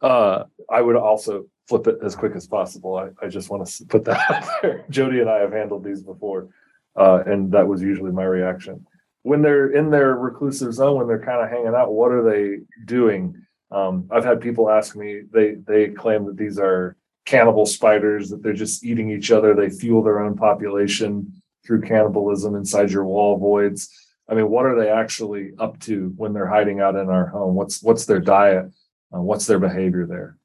[0.00, 2.96] Uh, I would also flip it as quick as possible.
[2.96, 4.84] I, I just want to put that out there.
[4.90, 6.48] Jody and I have handled these before,
[6.96, 8.86] uh, and that was usually my reaction.
[9.22, 12.58] When they're in their reclusive zone, when they're kind of hanging out, what are they
[12.84, 13.34] doing?
[13.70, 15.22] Um, I've had people ask me.
[15.32, 19.54] They they claim that these are cannibal spiders, that they're just eating each other.
[19.54, 21.32] They fuel their own population
[21.66, 23.88] through cannibalism inside your wall voids.
[24.28, 27.54] I mean, what are they actually up to when they're hiding out in our home?
[27.54, 28.66] What's what's their diet?
[29.14, 30.38] Uh, what's their behavior there?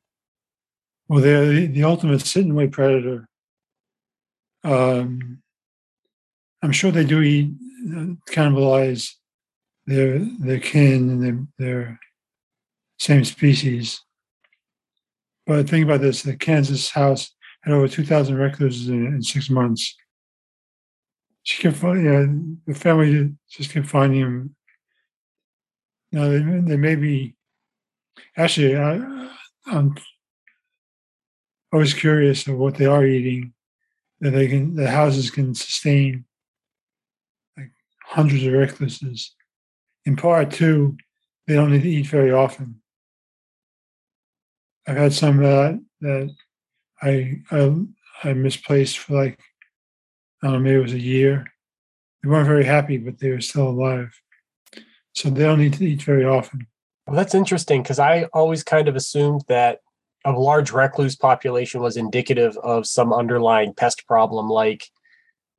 [1.08, 3.28] Well, they're the, the ultimate sit and wait predator.
[4.64, 5.42] Um,
[6.62, 7.54] I'm sure they do eat,
[7.96, 9.14] uh, cannibalize
[9.86, 12.00] their their kin and their, their
[13.00, 14.02] same species.
[15.48, 19.96] But think about this: the Kansas house had over 2,000 recluses in, in six months
[21.44, 24.56] she kept finding, yeah, the family just kept finding him.
[26.12, 27.36] Now they, they may be,
[28.36, 29.30] actually, I,
[29.68, 29.96] I'm
[31.72, 33.54] always curious of what they are eating
[34.22, 36.26] that they can, the houses can sustain
[37.56, 37.72] like
[38.04, 39.36] hundreds of recluses.
[40.06, 40.98] In part, two,
[41.48, 42.82] they don't need to eat very often.
[44.88, 46.36] I've had some that that
[47.02, 47.76] I I,
[48.24, 49.40] I misplaced for like
[50.42, 51.46] I don't know, maybe it was a year.
[52.24, 54.20] They weren't very happy, but they were still alive.
[55.14, 56.68] So they don't need to eat very often.
[57.08, 59.80] Well, that's interesting because I always kind of assumed that
[60.26, 64.86] a large recluse population was indicative of some underlying pest problem, like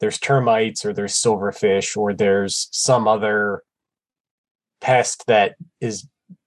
[0.01, 3.63] there's termites or there's silverfish or there's some other
[4.81, 6.07] pest that is,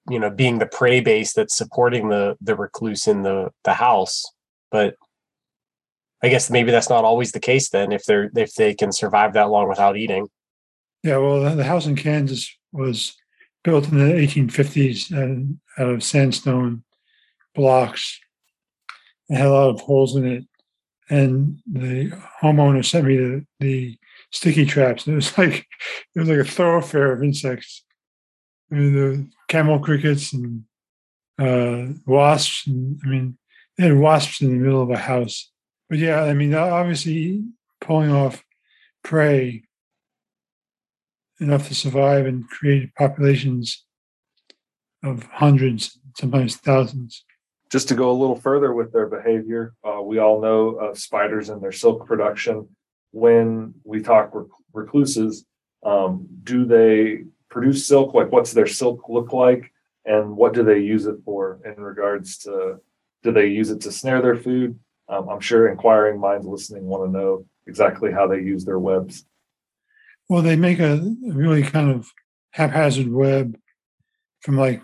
[0.10, 4.24] you know, being the prey base that's supporting the the recluse in the the house.
[4.72, 4.96] But
[6.24, 9.34] I guess maybe that's not always the case then if they're if they can survive
[9.34, 10.30] that long without eating.
[11.04, 13.14] Yeah, well, the house in Kansas was
[13.64, 16.84] built in the 1850s and out of sandstone
[17.54, 18.20] blocks.
[19.30, 20.46] It had a lot of holes in it,
[21.10, 23.98] and the homeowner sent me the, the
[24.32, 25.08] sticky traps.
[25.08, 25.66] It was like
[26.16, 27.84] it was like a thoroughfare of insects.
[28.72, 30.64] I mean, the camel crickets and
[31.38, 32.68] uh, wasps.
[32.68, 33.38] And, I mean,
[33.78, 35.52] they had wasps in the middle of a house.
[35.94, 37.44] But yeah, I mean, obviously
[37.80, 38.44] pulling off
[39.04, 39.62] prey
[41.40, 43.86] enough to survive and create populations
[45.04, 47.24] of hundreds, sometimes thousands.
[47.70, 51.50] Just to go a little further with their behavior, uh, we all know of spiders
[51.50, 52.68] and their silk production.
[53.12, 55.46] When we talk rec- recluses,
[55.86, 58.16] um, do they produce silk?
[58.16, 59.72] Like, what's their silk look like?
[60.06, 62.80] And what do they use it for in regards to
[63.22, 64.80] do they use it to snare their food?
[65.14, 69.26] Um, I'm sure inquiring minds listening want to know exactly how they use their webs.
[70.28, 72.12] Well, they make a really kind of
[72.52, 73.56] haphazard web
[74.42, 74.82] from like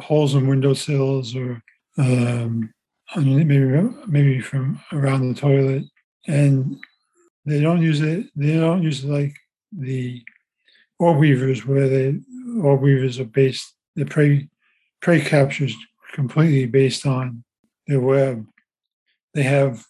[0.00, 1.62] holes in windowsills or
[1.96, 2.72] um,
[3.16, 3.58] maybe
[4.06, 5.84] maybe from around the toilet,
[6.26, 6.76] and
[7.46, 8.26] they don't use it.
[8.34, 9.34] They don't use like
[9.72, 10.22] the
[10.98, 12.22] orb weavers, where the
[12.62, 13.74] orb weavers are based.
[13.94, 14.48] The prey
[15.00, 15.74] prey captures
[16.12, 17.44] completely based on
[17.86, 18.44] their web.
[19.38, 19.86] They have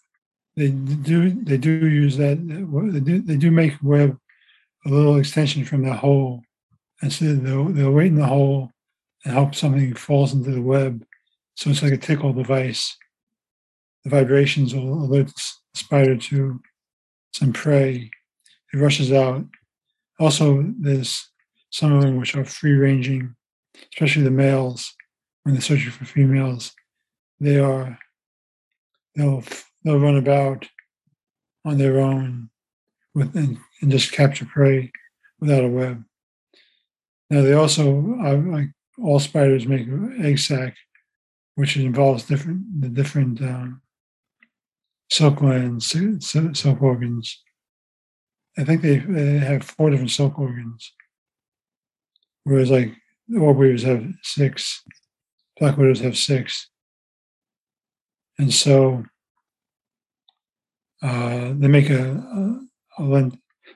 [0.55, 4.15] they do they do use that they do, they do make web
[4.85, 6.43] a little extension from the hole.
[7.01, 8.69] And so they'll, they'll wait in the hole
[9.25, 11.03] and hope something falls into the web.
[11.55, 12.95] So it's like a tickle device.
[14.03, 15.41] The vibrations will alert the
[15.73, 16.61] spider to
[17.33, 18.11] some prey.
[18.71, 19.45] It rushes out.
[20.19, 21.27] Also, there's
[21.71, 23.35] some of them which are free ranging,
[23.93, 24.93] especially the males
[25.41, 26.71] when they're searching for females.
[27.39, 27.97] They are
[29.19, 29.43] they'll
[29.83, 30.67] they'll run about
[31.65, 32.49] on their own
[33.13, 34.91] with and, and just capture prey
[35.39, 36.03] without a web.
[37.29, 38.69] Now they also, like
[39.01, 39.87] all spiders, make
[40.21, 40.75] egg sac,
[41.55, 43.81] which involves different the different um,
[45.11, 47.41] silk glands, silk organs.
[48.57, 50.91] I think they, they have four different silk organs,
[52.43, 52.93] whereas like
[53.39, 54.83] orb weavers have six,
[55.59, 56.69] black widows have six,
[58.39, 59.03] and so
[61.03, 62.59] uh, they make a, a
[62.99, 63.31] a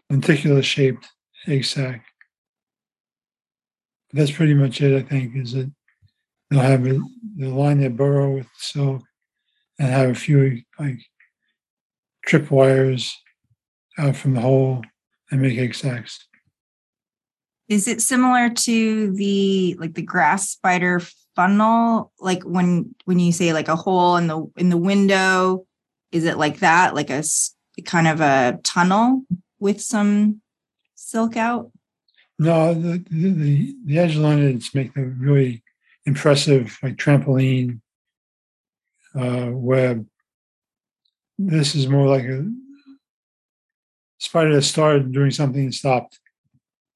[0.09, 1.07] lenticular shaped
[1.47, 2.05] egg sac.
[4.11, 5.71] That's pretty much it, I think, is that
[6.49, 7.01] they'll have it,
[7.37, 9.03] they'll line their burrow with silk
[9.79, 10.99] and have a few like
[12.25, 13.15] trip wires
[13.97, 14.83] out from the hole
[15.31, 16.27] and make egg sacs.
[17.69, 21.01] Is it similar to the like the grass spider
[21.35, 22.11] funnel?
[22.19, 25.65] Like when when you say like a hole in the in the window,
[26.11, 26.95] is it like that?
[26.95, 27.23] Like a
[27.85, 29.23] kind of a tunnel
[29.59, 30.41] with some
[30.95, 31.71] silk out?
[32.39, 35.63] No, the the, the agelenids make the really
[36.05, 37.79] impressive like trampoline
[39.15, 40.05] uh, web.
[41.37, 42.45] This is more like a
[44.17, 46.19] spider that started doing something and stopped.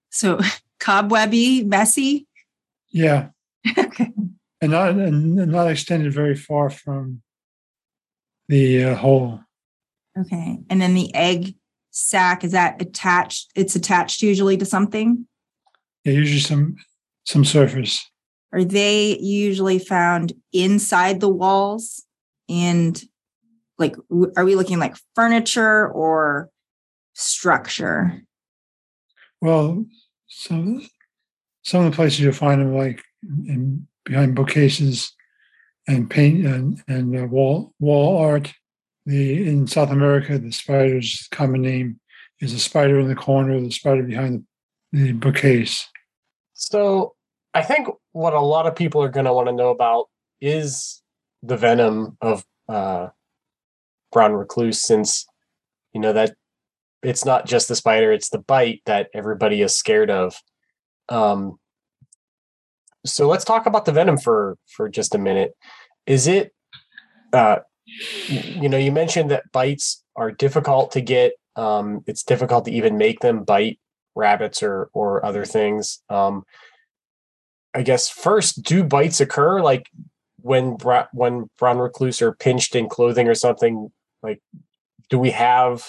[0.10, 0.40] So
[0.80, 2.28] cobwebby, messy.
[2.90, 3.30] Yeah.
[3.78, 4.12] okay.
[4.62, 7.22] And not and not extended very far from
[8.48, 9.40] the uh, hole.
[10.20, 10.60] Okay.
[10.70, 11.56] And then the egg
[11.92, 13.52] sac, is that attached?
[13.56, 15.28] It's attached usually to something?
[16.04, 16.76] Yeah, usually some
[17.26, 18.04] some surface.
[18.54, 22.04] Are they usually found inside the walls?
[22.50, 23.02] And
[23.78, 23.96] like,
[24.38, 26.50] are we looking like furniture or
[27.14, 28.22] structure?
[29.42, 29.86] Well,
[30.28, 30.88] some
[31.64, 33.04] some of the places you'll find them like
[33.46, 35.14] in behind bookcases
[35.88, 38.54] and paint and, and uh, wall wall art
[39.08, 42.00] the in South America, the spider's common name
[42.42, 44.44] is the spider in the corner, the spider behind
[44.92, 45.88] the, the bookcase.
[46.54, 47.16] So
[47.54, 50.08] I think what a lot of people are going to want to know about
[50.42, 51.02] is
[51.42, 53.08] the venom of uh,
[54.12, 55.26] brown recluse, since
[55.94, 56.36] you know that
[57.02, 60.36] it's not just the spider; it's the bite that everybody is scared of.
[61.08, 61.60] Um,
[63.08, 65.56] so let's talk about the venom for for just a minute.
[66.06, 66.54] Is it
[67.34, 67.60] uh,
[68.28, 71.34] you know, you mentioned that bites are difficult to get.
[71.56, 73.80] Um, it's difficult to even make them bite
[74.16, 76.02] rabbits or or other things.
[76.10, 76.44] Um,
[77.74, 79.90] I guess first, do bites occur like
[80.42, 80.78] when
[81.14, 83.92] when brown recluse are pinched in clothing or something?
[84.22, 84.42] Like,
[85.10, 85.86] do we have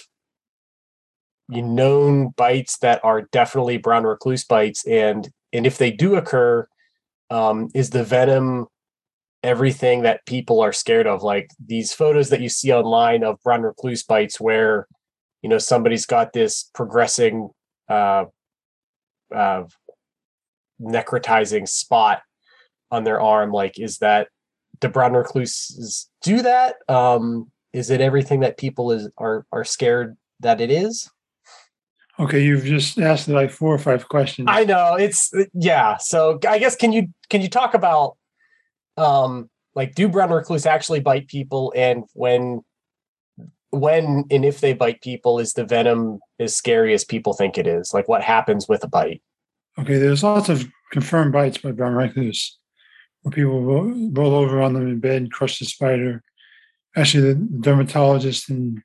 [1.48, 6.68] known bites that are definitely brown recluse bites, and and if they do occur,
[7.30, 8.66] um, is the venom
[9.44, 13.62] everything that people are scared of like these photos that you see online of brown
[13.62, 14.88] recluse bites where
[15.42, 17.48] you know somebody's got this progressing
[17.88, 18.24] uh
[19.34, 19.64] uh,
[20.80, 22.22] necrotizing spot
[22.90, 23.52] on their arm.
[23.52, 24.28] Like, is that
[24.80, 26.76] the brown recluses do that?
[26.88, 31.10] Um, is it everything that people is are are scared that it is?
[32.20, 34.48] Okay, you've just asked like four or five questions.
[34.50, 35.96] I know it's yeah.
[35.98, 38.16] So I guess can you can you talk about
[38.96, 42.62] um like do brown recluse actually bite people and when
[43.70, 47.66] when and if they bite people is the venom as scary as people think it
[47.66, 49.22] is like what happens with a bite
[49.78, 52.58] okay there's lots of confirmed bites by brown recluse
[53.22, 56.22] where people roll, roll over on them in bed and crush the spider
[56.96, 58.82] actually the dermatologist in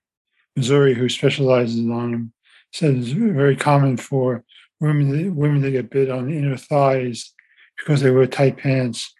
[0.55, 2.32] missouri who specializes on them
[2.73, 4.43] said it's very common for
[4.79, 7.33] women women to get bit on the inner thighs
[7.77, 9.13] because they wear tight pants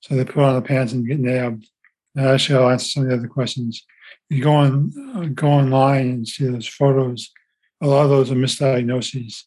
[0.00, 1.66] so they put on the pants and get nabbed
[2.14, 3.84] now actually i'll answer some of the other questions
[4.28, 7.30] you go on go online and see those photos.
[7.80, 9.44] A lot of those are misdiagnoses.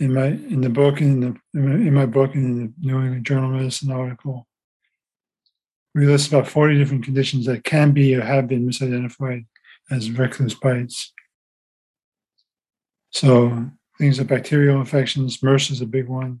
[0.00, 3.26] In my in the book in the in my book and in the New England
[3.26, 4.46] Journal of Medicine article,
[5.94, 9.46] we list about forty different conditions that can be or have been misidentified
[9.90, 11.12] as recluse bites.
[13.18, 16.40] So things like bacterial infections, MRSA is a big one.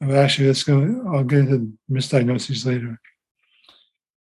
[0.00, 1.04] But actually, let's go.
[1.12, 2.98] I'll get into misdiagnoses later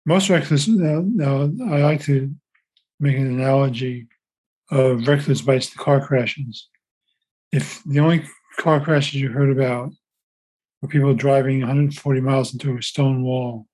[0.06, 2.34] most recluse uh, now, now, i like to
[3.00, 4.06] make an analogy
[4.70, 6.68] of recluse bites to car crashes
[7.52, 8.24] if the only
[8.58, 9.90] car crashes you heard about
[10.80, 13.66] were people driving 140 miles into a stone wall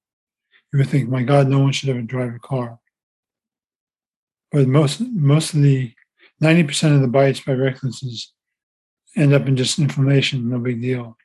[0.73, 2.79] you would think my god no one should ever drive a car
[4.53, 5.93] but most most of the
[6.43, 8.33] 90% of the bites by recluses
[9.17, 11.17] end up in just inflammation no big deal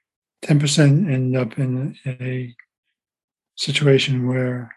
[0.44, 2.54] 10% end up in a
[3.56, 4.76] situation where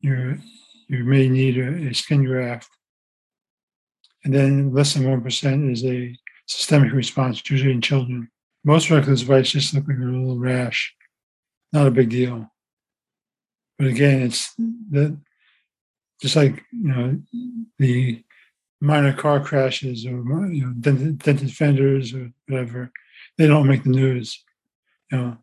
[0.00, 0.38] you
[0.88, 2.68] you may need a, a skin graft.
[4.22, 6.16] And then less than 1% is a
[6.46, 8.30] systemic response, usually in children.
[8.64, 10.94] Most recluse bites just look like a little rash,
[11.72, 12.50] not a big deal.
[13.78, 15.18] But again, it's the
[16.22, 17.20] just like you know
[17.78, 18.22] the
[18.80, 20.18] minor car crashes or
[20.52, 22.90] you know dented, dented fenders or whatever,
[23.38, 24.42] they don't make the news.
[25.10, 25.38] You know,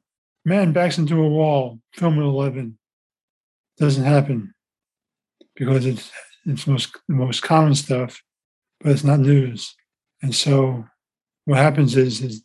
[0.46, 2.78] man backs into a wall, film at eleven
[3.78, 4.54] doesn't happen
[5.56, 6.12] because it's
[6.46, 8.22] it's most the most common stuff,
[8.80, 9.76] but it's not news.
[10.22, 10.86] And so
[11.46, 12.44] what happens is is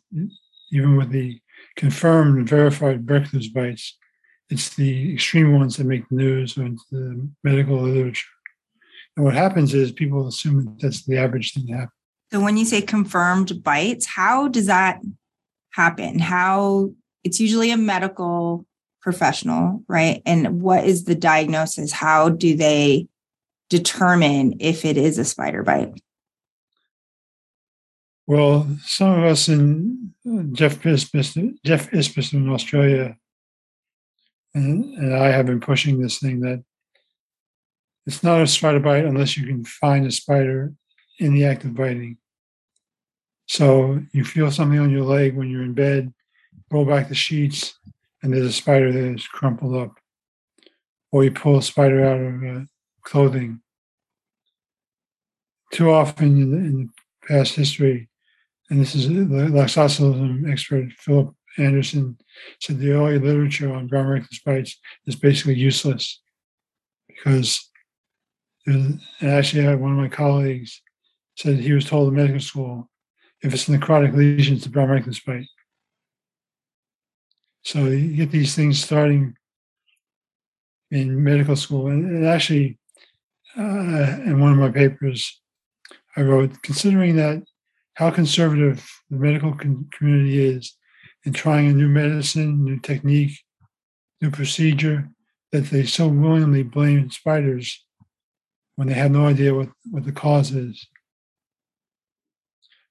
[0.71, 1.39] even with the
[1.75, 3.97] confirmed and verified recluse bites,
[4.49, 8.27] it's the extreme ones that make the news or the medical literature.
[9.17, 11.91] And what happens is people assume that that's the average thing to happen.
[12.31, 15.01] So when you say confirmed bites, how does that
[15.71, 16.19] happen?
[16.19, 16.91] How
[17.23, 18.65] it's usually a medical
[19.01, 20.21] professional, right?
[20.25, 21.91] And what is the diagnosis?
[21.91, 23.07] How do they
[23.69, 25.99] determine if it is a spider bite?
[28.27, 33.15] Well, some of us in uh, Geoff Isbister, Geoff Isbister in Australia,
[34.53, 36.63] and, and I have been pushing this thing that
[38.07, 40.73] it's not a spider bite unless you can find a spider
[41.19, 42.17] in the act of biting.
[43.47, 46.13] So you feel something on your leg when you're in bed,
[46.71, 47.77] roll back the sheets,
[48.23, 49.97] and there's a spider that is crumpled up.
[51.11, 52.65] Or you pull a spider out of uh,
[53.03, 53.61] clothing.
[55.73, 56.89] Too often in the, in
[57.27, 58.09] past history,
[58.69, 62.17] and this is the loxoscelism expert Philip Anderson
[62.61, 66.21] said the early literature on brown recluse bites is basically useless
[67.07, 67.69] because
[68.67, 70.81] and actually one of my colleagues
[71.35, 72.89] said he was told in medical school
[73.41, 75.47] if it's necrotic lesions, a brown recluse bite.
[77.63, 79.35] So you get these things starting
[80.89, 81.87] in medical school.
[81.87, 82.77] And, and actually,
[83.57, 85.39] uh, in one of my papers,
[86.15, 87.43] I wrote, considering that
[87.93, 90.75] how conservative the medical con- community is
[91.25, 93.37] in trying a new medicine, new technique,
[94.21, 95.09] new procedure,
[95.51, 97.85] that they so willingly blame spiders
[98.77, 100.87] when they have no idea what, what the cause is.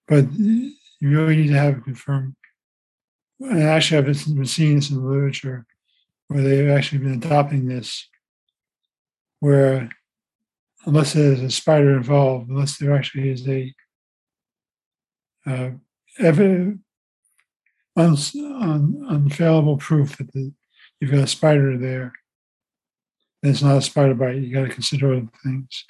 [0.06, 2.36] But you really need to have a confirmed
[3.40, 5.66] and actually, I've been seeing this in the literature
[6.28, 8.08] where they've actually been adopting this,
[9.40, 9.90] where
[10.86, 13.74] unless there's a spider involved, unless there actually is a
[15.46, 15.70] uh,
[16.18, 16.80] evident,
[17.96, 20.52] un, un, unfailable proof that the,
[21.00, 22.12] you've got a spider there,
[23.46, 24.38] then it's not a spider bite.
[24.38, 25.84] You got to consider other things.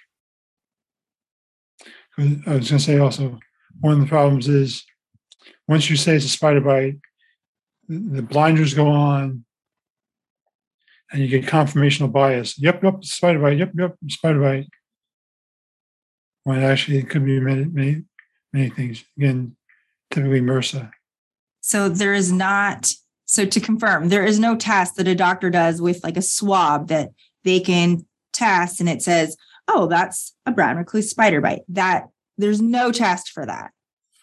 [2.18, 3.38] I was going to say also,
[3.80, 4.84] one of the problems is
[5.66, 6.98] once you say it's a spider bite,
[7.88, 9.44] the blinders go on
[11.10, 12.58] and you get confirmational bias.
[12.58, 13.56] Yep, yep, spider bite.
[13.56, 14.68] Yep, yep, spider bite.
[16.44, 18.02] When actually it could be many, many,
[18.52, 19.02] many things.
[19.16, 19.56] Again,
[20.10, 20.90] typically MRSA.
[21.62, 22.92] So there is not,
[23.24, 26.88] so to confirm, there is no test that a doctor does with like a swab
[26.88, 27.10] that
[27.60, 29.36] can test and it says,
[29.68, 31.62] oh, that's a brown recluse spider bite.
[31.68, 33.70] That there's no test for that.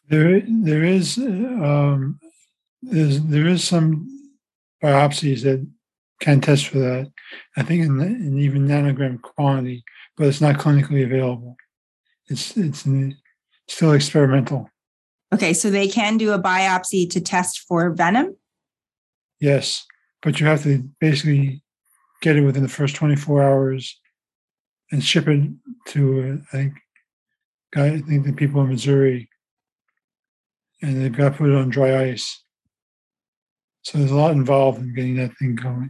[0.10, 2.20] There, there is, um,
[2.82, 4.08] there's, there is some
[4.84, 5.66] biopsies that
[6.20, 7.12] can test for that.
[7.58, 9.84] I think in, in even nanogram quantity,
[10.18, 11.56] but it's not clinically available.
[12.28, 12.88] It's it's
[13.68, 14.70] still experimental.
[15.34, 18.38] Okay, so they can do a biopsy to test for venom.
[19.40, 19.86] Yes,
[20.22, 21.64] but you have to basically
[22.24, 24.00] get it within the first 24 hours
[24.92, 25.52] and ship it
[25.88, 26.74] to uh, I think
[27.76, 29.30] I think the people in Missouri,
[30.82, 32.44] and they've got to put it on dry ice.
[33.82, 35.90] So there's a lot involved in getting that thing going.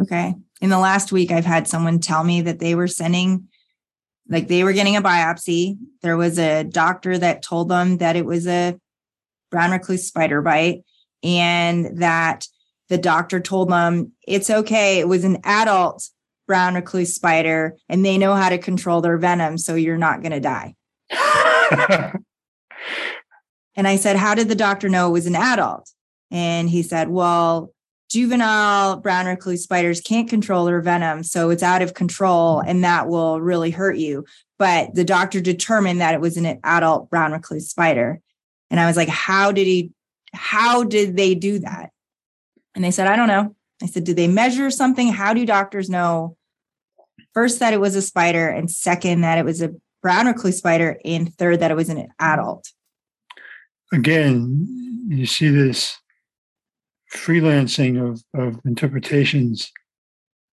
[0.00, 0.34] Okay.
[0.60, 3.48] In the last week, I've had someone tell me that they were sending,
[4.28, 5.78] like they were getting a biopsy.
[6.02, 8.78] There was a doctor that told them that it was a
[9.50, 10.84] brown recluse spider bite
[11.22, 12.46] and that
[12.92, 14.98] the doctor told them it's okay.
[14.98, 16.06] It was an adult
[16.46, 19.56] brown recluse spider and they know how to control their venom.
[19.56, 20.74] So you're not going to die.
[23.74, 25.88] and I said, How did the doctor know it was an adult?
[26.30, 27.72] And he said, Well,
[28.10, 31.22] juvenile brown recluse spiders can't control their venom.
[31.22, 34.26] So it's out of control and that will really hurt you.
[34.58, 38.20] But the doctor determined that it was an adult brown recluse spider.
[38.70, 39.92] And I was like, how did he,
[40.34, 41.91] how did they do that?
[42.74, 43.54] And they said, I don't know.
[43.82, 45.08] I said, did they measure something?
[45.08, 46.36] How do doctors know?
[47.34, 50.98] First, that it was a spider, and second, that it was a brown recluse spider,
[51.04, 52.70] and third, that it was an adult.
[53.92, 55.96] Again, you see this
[57.14, 59.70] freelancing of, of interpretations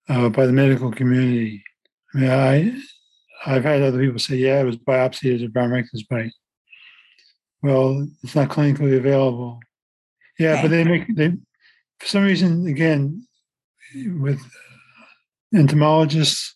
[0.10, 1.64] uh, by the medical community.
[2.14, 2.82] I mean, I,
[3.46, 6.34] I've had other people say, yeah, it was biopsy as a brown recluse bite.
[7.62, 9.60] Well, it's not clinically available.
[10.38, 10.62] Yeah, okay.
[10.62, 11.34] but they make, they,
[12.00, 13.28] for some reason, again,
[13.96, 14.42] with
[15.54, 16.56] entomologists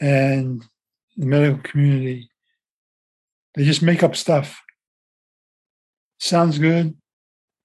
[0.00, 0.64] and
[1.16, 2.30] the medical community,
[3.54, 4.60] they just make up stuff.
[6.18, 6.96] Sounds good,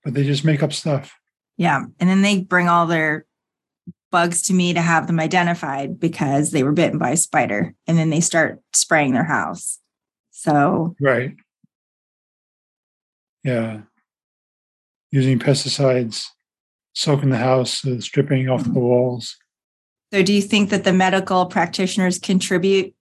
[0.03, 1.15] but they just make up stuff.
[1.57, 1.83] Yeah.
[1.99, 3.25] And then they bring all their
[4.11, 7.75] bugs to me to have them identified because they were bitten by a spider.
[7.85, 9.79] And then they start spraying their house.
[10.31, 11.35] So, right.
[13.43, 13.81] Yeah.
[15.11, 16.25] Using pesticides,
[16.99, 19.37] soaking the house, uh, stripping off the walls.
[20.11, 22.93] So, do you think that the medical practitioners contribute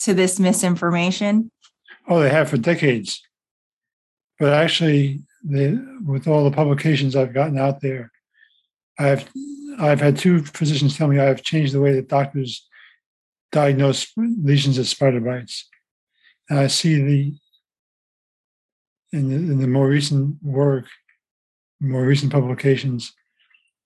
[0.00, 1.50] to this misinformation?
[2.08, 3.22] Oh, they have for decades.
[4.40, 8.10] But actually, the, with all the publications I've gotten out there,
[8.98, 9.28] I've
[9.78, 12.68] I've had two physicians tell me I've changed the way that doctors
[13.52, 15.68] diagnose lesions of spider bites.
[16.50, 17.34] And I see the
[19.12, 20.86] in the, in the more recent work,
[21.82, 23.12] more recent publications,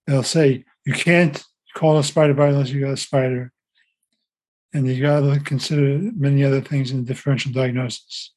[0.07, 1.43] they'll say you can't
[1.75, 3.53] call a spider bite unless you got a spider,
[4.73, 8.33] and you got to consider many other things in the differential diagnosis.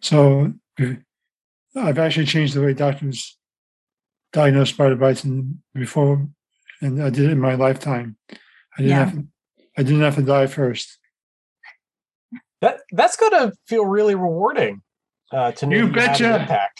[0.00, 0.54] So
[1.76, 3.36] I've actually changed the way doctors
[4.32, 6.26] diagnose spider bites and before,
[6.80, 8.16] and I did it in my lifetime.
[8.30, 8.36] I
[8.78, 9.04] didn't yeah.
[9.04, 9.26] have to,
[9.78, 10.98] I didn't have to die first.
[12.60, 14.82] That that's gonna feel really rewarding.
[15.32, 16.70] Uh, to you betcha.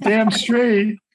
[0.00, 0.98] Damn straight.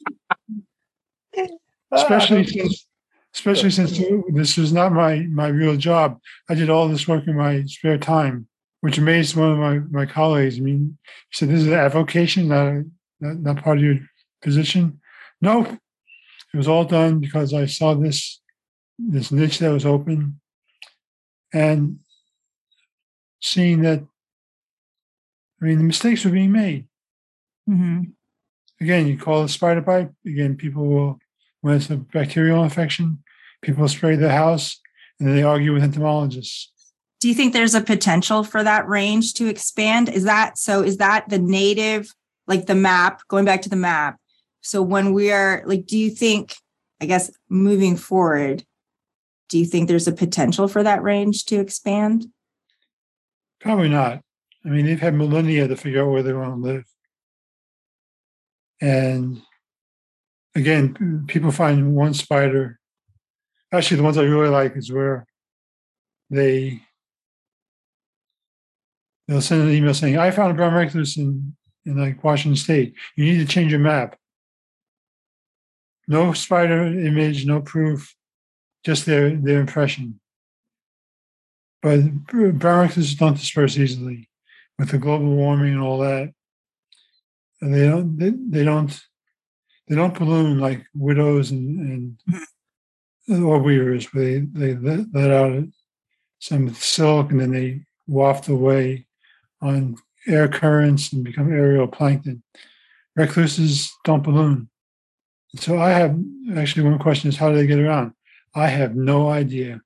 [1.91, 2.88] especially uh, since,
[3.34, 6.20] especially since this was not my my real job.
[6.49, 8.47] I did all this work in my spare time,
[8.82, 10.57] which amazed one of my my colleagues.
[10.57, 10.97] I mean,
[11.30, 12.86] he said, "This is an avocation, not a
[13.20, 13.99] not, not part of your
[14.41, 14.99] position?
[15.41, 18.41] No, it was all done because I saw this
[18.97, 20.39] this niche that was open,
[21.53, 21.99] and
[23.41, 24.03] seeing that.
[25.59, 26.86] I mean, the mistakes were being made.
[27.68, 28.11] Mm-hmm.
[28.80, 30.09] Again, you call a spider bite.
[30.25, 31.19] Again, people will
[31.61, 33.23] when it's a bacterial infection,
[33.61, 34.80] people spray the house,
[35.19, 36.71] and then they argue with entomologists.
[37.19, 40.07] Do you think there's a potential for that range to expand?
[40.07, 40.84] Is that so?
[40.84, 42.13] Is that the native
[42.47, 44.17] like the map, going back to the map.
[44.61, 46.55] So when we are like, do you think,
[46.99, 48.63] I guess, moving forward,
[49.49, 52.25] do you think there's a potential for that range to expand?
[53.59, 54.21] Probably not.
[54.65, 56.86] I mean, they've had millennia to figure out where they want to live.
[58.82, 59.41] And
[60.55, 62.80] again, people find one spider.
[63.73, 65.25] Actually, the ones I really like is where
[66.30, 66.82] they
[69.28, 71.55] they'll send an email saying, "I found a brown recluse in
[71.86, 72.93] in like Washington State.
[73.15, 74.17] You need to change your map.
[76.07, 78.15] No spider image, no proof,
[78.86, 80.19] just their their impression.
[81.82, 84.30] But brown recluses don't disperse easily.
[84.80, 86.34] with the global warming and all that,
[87.62, 88.99] and they don't they, they don't
[89.88, 92.18] they don't balloon like widows and,
[93.28, 94.08] and orb weavers.
[94.14, 95.64] They they let, let out
[96.39, 99.08] some silk and then they waft away
[99.62, 99.97] on
[100.28, 102.43] air currents and become aerial plankton.
[103.16, 104.70] Recluses don't balloon.
[105.55, 106.20] So I have
[106.55, 108.14] actually one question is how do they get around?
[108.53, 109.82] I have no idea.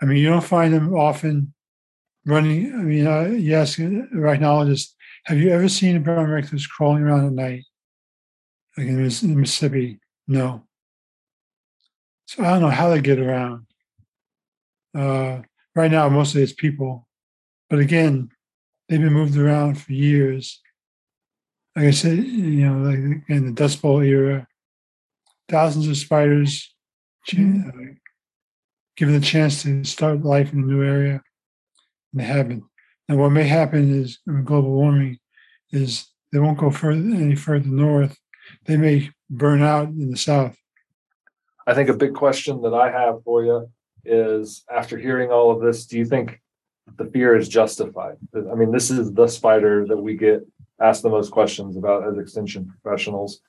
[0.00, 1.54] I mean, you don't find them often
[2.24, 2.72] running.
[2.74, 4.94] I mean, uh, yes, arachnologists.
[5.26, 7.64] Have you ever seen a brown recluse crawling around at night,
[8.76, 10.00] like in Mississippi?
[10.26, 10.66] No.
[12.26, 13.66] So I don't know how they get around.
[14.96, 15.42] Uh,
[15.74, 17.06] right now, mostly it's people,
[17.70, 18.30] but again,
[18.88, 20.60] they've been moved around for years.
[21.76, 22.98] Like I said, you know, like
[23.28, 24.46] in the Dust Bowl era,
[25.48, 26.74] thousands of spiders
[27.28, 27.68] mm-hmm.
[27.68, 27.94] uh,
[28.96, 31.22] given the chance to start life in a new area,
[32.12, 32.64] and they haven't.
[33.08, 35.18] And what may happen is global warming
[35.70, 38.18] is they won't go further any further north.
[38.66, 40.56] They may burn out in the south.
[41.66, 43.70] I think a big question that I have for you
[44.04, 46.40] is after hearing all of this, do you think
[46.96, 48.16] the fear is justified?
[48.34, 50.46] I mean, this is the spider that we get
[50.80, 53.40] asked the most questions about as extension professionals.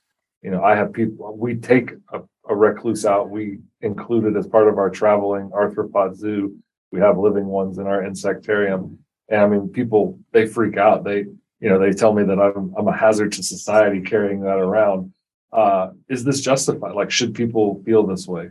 [0.42, 4.46] You know, I have people, we take a, a recluse out, we include it as
[4.46, 6.56] part of our traveling arthropod zoo.
[6.92, 8.98] We have living ones in our insectarium.
[9.30, 11.04] And I mean, people, they freak out.
[11.04, 11.18] They,
[11.60, 15.12] you know, they tell me that I'm, I'm a hazard to society carrying that around.
[15.52, 16.94] Uh, is this justified?
[16.94, 18.50] Like, should people feel this way?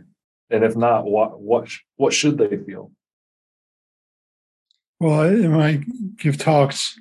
[0.50, 2.90] And if not, what, what, what should they feel?
[4.98, 5.84] Well, when I
[6.18, 6.98] give talks,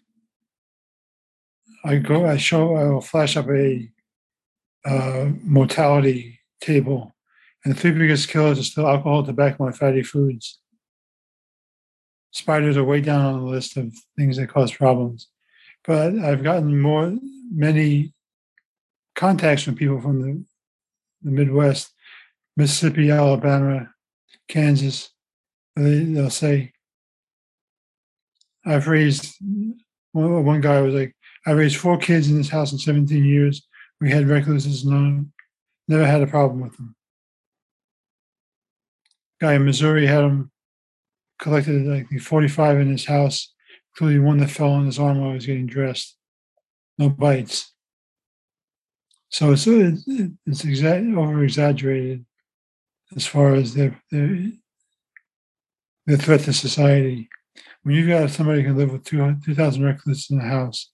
[1.83, 3.89] I go, I show, I will flash up a
[4.85, 7.15] uh, mortality table,
[7.63, 10.59] and the three biggest killers are still alcohol, tobacco, and fatty foods.
[12.31, 15.27] Spiders are way down on the list of things that cause problems,
[15.85, 17.17] but I've gotten more,
[17.51, 18.13] many
[19.15, 20.45] contacts from people from the,
[21.23, 21.91] the Midwest,
[22.55, 23.89] Mississippi, Alabama,
[24.47, 25.09] Kansas.
[25.75, 26.73] They, they'll say,
[28.65, 29.35] I've raised
[30.11, 31.15] one, one guy was like,
[31.47, 33.65] I raised four kids in this house in 17 years.
[34.01, 35.31] We had recluses, and none,
[35.87, 36.95] never had a problem with them.
[39.41, 40.51] Guy in Missouri had them
[41.39, 43.53] collected like 45 in his house,
[43.93, 46.17] including one that fell on his arm while he was getting dressed.
[46.97, 47.73] No bites.
[49.29, 52.25] So it's it's exa- over exaggerated
[53.15, 54.51] as far as their their
[56.17, 57.29] threat to society
[57.83, 60.91] when you've got somebody who can live with 2,000 recluses in the house,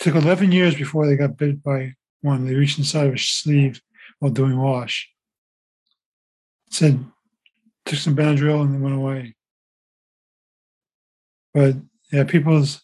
[0.00, 2.44] it took 11 years before they got bit by one.
[2.44, 3.80] They reached inside of a sleeve
[4.18, 5.08] while doing wash.
[6.68, 7.04] It said,
[7.84, 9.35] took some Benadryl and then went away.
[11.56, 11.76] But
[12.12, 12.82] yeah, people's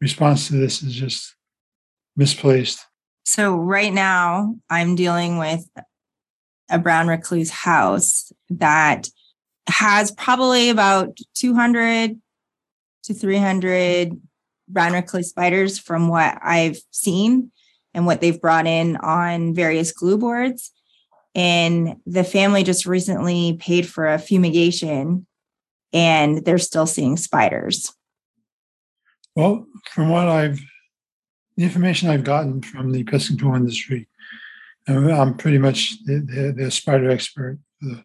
[0.00, 1.34] response to this is just
[2.14, 2.86] misplaced.
[3.24, 5.68] So right now, I'm dealing with
[6.70, 9.08] a brown recluse house that
[9.68, 12.16] has probably about 200
[13.02, 14.12] to 300
[14.68, 17.50] brown recluse spiders from what I've seen
[17.92, 20.70] and what they've brought in on various glue boards.
[21.34, 25.26] And the family just recently paid for a fumigation
[25.92, 27.95] and they're still seeing spiders.
[29.36, 30.58] Well, from what I've,
[31.56, 34.08] the information I've gotten from the pest control industry,
[34.88, 38.04] I'm pretty much the, the, the spider expert for the,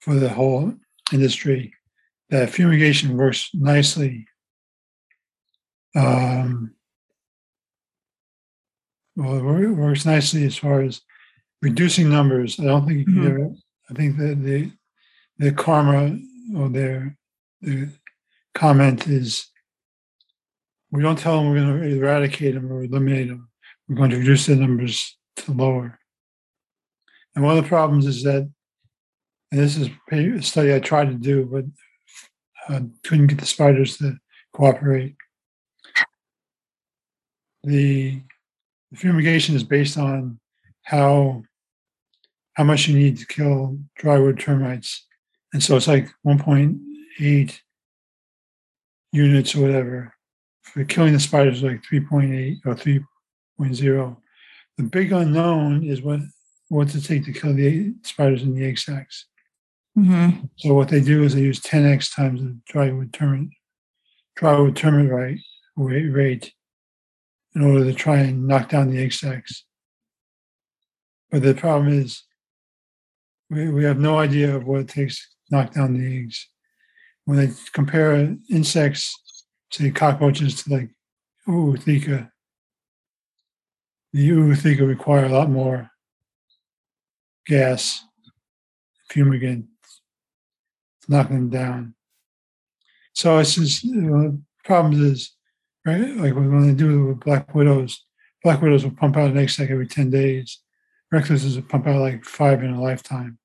[0.00, 0.74] for the whole
[1.12, 1.74] industry
[2.30, 4.26] that fumigation works nicely.
[5.94, 6.74] Um,
[9.16, 11.02] well, it works nicely as far as
[11.60, 12.58] reducing numbers.
[12.58, 13.26] I don't think you can mm-hmm.
[13.26, 13.50] ever,
[13.90, 14.72] I think that the
[15.38, 16.18] the karma
[16.56, 17.16] or their
[17.60, 17.90] the
[18.54, 19.51] comment is
[20.92, 23.48] we don't tell them we're going to eradicate them or eliminate them.
[23.88, 25.98] We're going to reduce the numbers to lower.
[27.34, 28.48] And one of the problems is that,
[29.50, 31.64] and this is a study I tried to do, but
[32.68, 34.18] uh, couldn't get the spiders to
[34.52, 35.16] cooperate.
[37.64, 38.20] The,
[38.90, 40.38] the fumigation is based on
[40.82, 41.42] how
[42.54, 45.06] how much you need to kill drywood termites,
[45.54, 47.60] and so it's like 1.8
[49.12, 50.14] units or whatever.
[50.62, 54.16] For killing the spiders, like 3.8 or 3.0.
[54.78, 56.20] The big unknown is what
[56.68, 59.26] what's it take to kill the spiders in the egg sacs.
[59.98, 60.46] Mm-hmm.
[60.56, 63.50] So what they do is they use 10x times the drywood termite,
[64.38, 65.42] drywood termite rate,
[65.76, 66.52] rate
[67.54, 69.64] in order to try and knock down the egg sacs.
[71.30, 72.22] But the problem is
[73.50, 76.48] we, we have no idea of what it takes to knock down the eggs.
[77.26, 79.14] When they compare insects
[79.72, 80.90] say cockroaches to like
[81.48, 82.30] Ootheca.
[84.12, 85.90] The Ootheca require a lot more
[87.46, 88.04] gas,
[89.10, 89.66] fumigant,
[91.08, 91.94] knocking them down.
[93.14, 95.34] So it's just you know, problem is
[95.84, 98.04] right like when they do it with black widows,
[98.42, 100.60] black widows will pump out an egg sac every 10 days.
[101.10, 103.38] Recluses will pump out like five in a lifetime.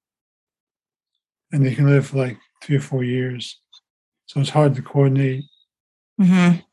[1.51, 3.59] And they can live for like three or four years.
[4.25, 5.45] So it's hard to coordinate
[6.20, 6.63] Mhm.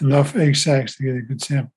[0.00, 1.72] enough egg sacs to get a good sample.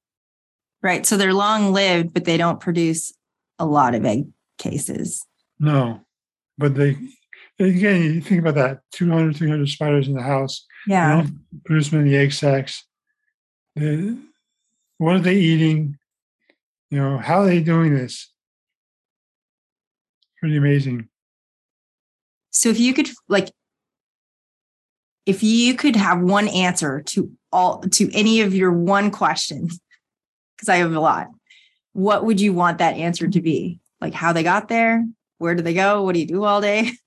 [0.81, 1.05] Right.
[1.05, 3.11] So they're long lived, but they don't produce
[3.59, 4.27] a lot of egg
[4.57, 5.25] cases.
[5.59, 6.01] No,
[6.57, 6.97] but they,
[7.59, 10.65] again, you think about that 200, 300 spiders in the house.
[10.87, 11.21] They Yeah.
[11.23, 12.85] don't produce many egg sacs.
[13.75, 14.15] They,
[14.97, 15.97] what are they eating?
[16.91, 18.31] You know, how are they doing this?
[20.39, 21.09] Pretty amazing.
[22.51, 23.49] So if you could like
[25.25, 29.79] if you could have one answer to all to any of your one questions,
[30.55, 31.27] because I have a lot,
[31.93, 33.79] what would you want that answer to be?
[34.01, 35.05] Like how they got there?
[35.37, 36.03] Where do they go?
[36.03, 36.91] What do you do all day?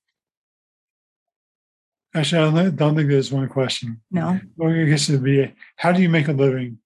[2.14, 4.00] Actually, I don't, think there's one question.
[4.10, 6.78] No, Well, I guess it'd be how do you make a living?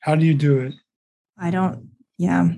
[0.00, 0.74] How do you do it?
[1.38, 1.90] I don't.
[2.18, 2.48] Yeah.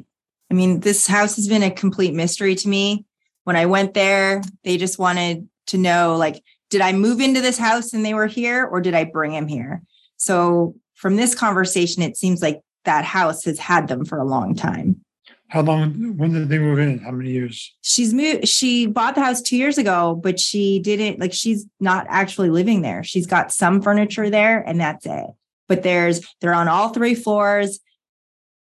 [0.51, 3.05] I mean, this house has been a complete mystery to me.
[3.45, 6.43] When I went there, they just wanted to know like,
[6.73, 9.47] did I move into this house and they were here or did I bring him
[9.47, 9.83] here?
[10.17, 14.55] So from this conversation, it seems like that house has had them for a long
[14.55, 15.05] time.
[15.49, 16.17] How long?
[16.17, 17.01] When did they move in?
[17.01, 17.77] How many years?
[17.83, 22.07] She's moved, she bought the house two years ago, but she didn't like she's not
[22.09, 23.05] actually living there.
[23.05, 25.27] She's got some furniture there and that's it.
[25.69, 27.81] But there's they're on all three floors,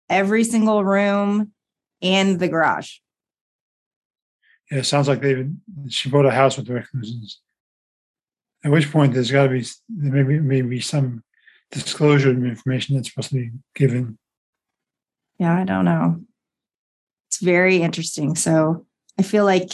[0.09, 1.51] every single room,
[2.01, 2.93] and the garage.
[4.71, 5.45] Yeah, it sounds like they
[5.89, 7.39] she bought a house with the recluses.
[8.63, 11.23] At which point there's got to be there maybe maybe some
[11.71, 14.17] disclosure of information that's supposed to be given.
[15.37, 16.21] Yeah, I don't know.
[17.27, 18.35] It's very interesting.
[18.35, 18.85] So
[19.17, 19.69] I feel like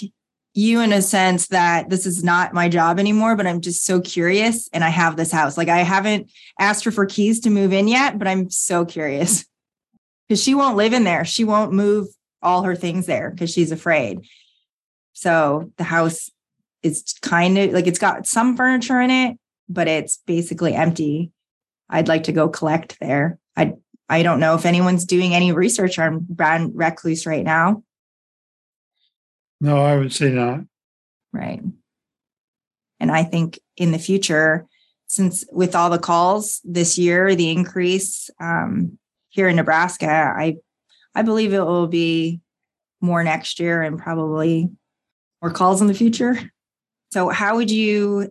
[0.53, 3.99] you, in a sense, that this is not my job anymore, but I'm just so
[3.99, 4.69] curious.
[4.71, 5.57] And I have this house.
[5.57, 9.45] Like I haven't asked her for keys to move in yet, but I'm so curious
[10.27, 11.25] because she won't live in there.
[11.25, 12.07] She won't move
[12.41, 14.27] all her things there because she's afraid.
[15.13, 16.29] So the house
[16.85, 21.31] is kind of like it's got some furniture in it, but it's basically empty.
[21.89, 23.39] I'd like to go collect there.
[23.57, 23.73] I
[24.07, 27.83] I don't know if anyone's doing any research on brown recluse right now.
[29.59, 30.61] No, I would say not.
[31.33, 31.61] Right.
[32.99, 34.67] And I think in the future,
[35.07, 38.97] since with all the calls this year, the increase um,
[39.29, 40.57] here in Nebraska, I
[41.15, 42.41] I believe it will be
[43.01, 44.69] more next year and probably
[45.41, 46.51] more calls in the future.
[47.15, 48.29] So, how would you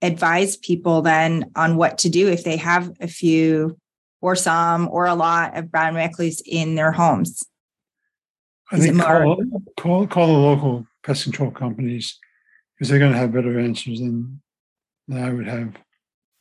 [0.00, 3.76] advise people then on what to do if they have a few
[4.22, 7.42] or some or a lot of brown recluse in their homes?
[8.72, 9.44] I Is think more- call,
[9.76, 12.18] call call the local pest control companies
[12.72, 14.40] because they're going to have better answers than,
[15.06, 15.74] than I would have.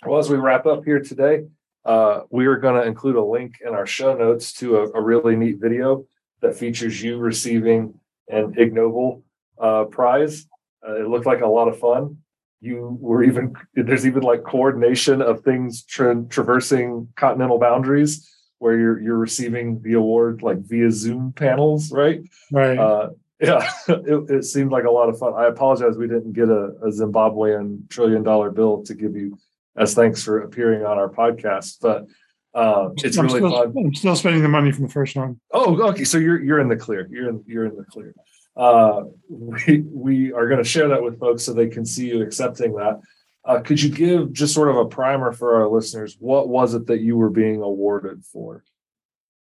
[0.05, 1.47] Well, as we wrap up here today,
[1.83, 5.01] uh, we are going to include a link in our show notes to a, a
[5.01, 6.05] really neat video
[6.39, 9.21] that features you receiving an Ig Nobel
[9.59, 10.47] uh, prize.
[10.87, 12.17] Uh, it looked like a lot of fun.
[12.61, 18.29] You were even there's even like coordination of things tra- traversing continental boundaries
[18.59, 22.21] where you're you're receiving the award like via Zoom panels, right?
[22.51, 22.77] Right.
[22.77, 23.09] Uh,
[23.41, 25.33] yeah, it, it seemed like a lot of fun.
[25.35, 29.37] I apologize we didn't get a, a Zimbabwean trillion dollar bill to give you
[29.75, 32.05] as thanks for appearing on our podcast, but
[32.53, 33.73] uh, it's I'm really still, fun.
[33.75, 35.39] I'm still spending the money from the first one.
[35.51, 36.03] Oh, okay.
[36.03, 37.07] So you're you're in the clear.
[37.09, 38.13] You're in you're in the clear.
[38.55, 42.21] Uh, we we are going to share that with folks so they can see you
[42.21, 42.99] accepting that.
[43.45, 46.15] Uh, could you give just sort of a primer for our listeners?
[46.19, 48.63] What was it that you were being awarded for?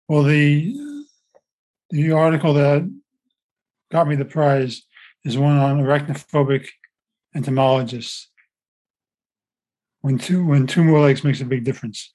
[0.08, 0.76] Well, the
[1.90, 2.90] the article that
[3.92, 4.84] got me the prize
[5.24, 6.68] is one on arachnophobic
[7.36, 8.30] entomologists.
[10.02, 12.12] When two when two more legs makes a big difference,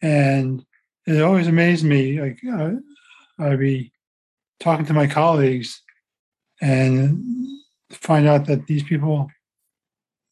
[0.00, 0.64] and
[1.06, 2.20] it always amazed me.
[2.20, 2.72] Like uh,
[3.38, 3.92] I'd be
[4.60, 5.82] talking to my colleagues
[6.60, 7.22] and
[7.90, 9.30] find out that these people,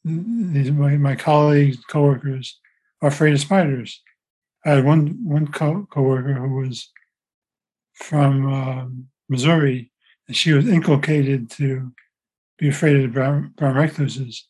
[0.04, 2.58] these my, my colleagues, coworkers,
[3.02, 4.02] are afraid of spiders.
[4.64, 6.90] I had one one co- coworker who was
[7.94, 9.90] from um, Missouri,
[10.26, 11.92] and she was inculcated to
[12.58, 14.46] be afraid of brown, brown recluses.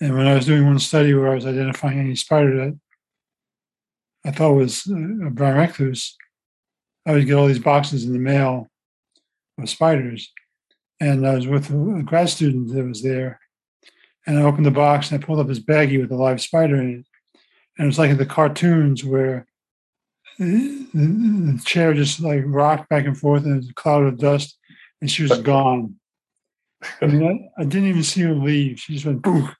[0.00, 2.78] And when I was doing one study where I was identifying any spider that
[4.24, 6.16] I thought was a brown recluse,
[7.06, 8.68] I would get all these boxes in the mail
[9.58, 10.32] of spiders.
[11.00, 13.40] And I was with a grad student that was there,
[14.26, 16.80] And I opened the box and I pulled up this baggie with a live spider
[16.80, 17.06] in it.
[17.78, 19.46] And it was like in the cartoons where
[20.38, 24.58] the, the chair just like rocked back and forth and a cloud of dust
[25.00, 25.96] and she was gone.
[27.00, 28.78] I mean, I, I didn't even see her leave.
[28.78, 29.54] She just went boom.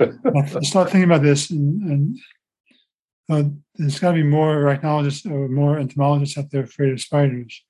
[0.00, 2.18] I started thinking about this and, and
[3.30, 3.42] uh,
[3.76, 7.62] there's got to be more arachnologists or more entomologists out there afraid of spiders.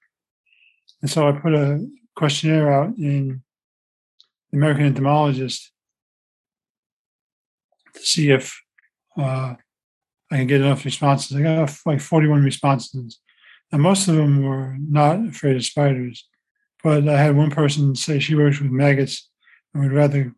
[1.03, 1.85] And so I put a
[2.15, 3.43] questionnaire out in
[4.51, 5.73] the American Entomologist
[7.95, 8.59] to see if
[9.19, 9.55] uh,
[10.31, 11.37] I can get enough responses.
[11.37, 13.19] I got like 41 responses,
[13.71, 16.29] and most of them were not afraid of spiders.
[16.83, 19.31] But I had one person say she works with maggots
[19.73, 20.35] and would rather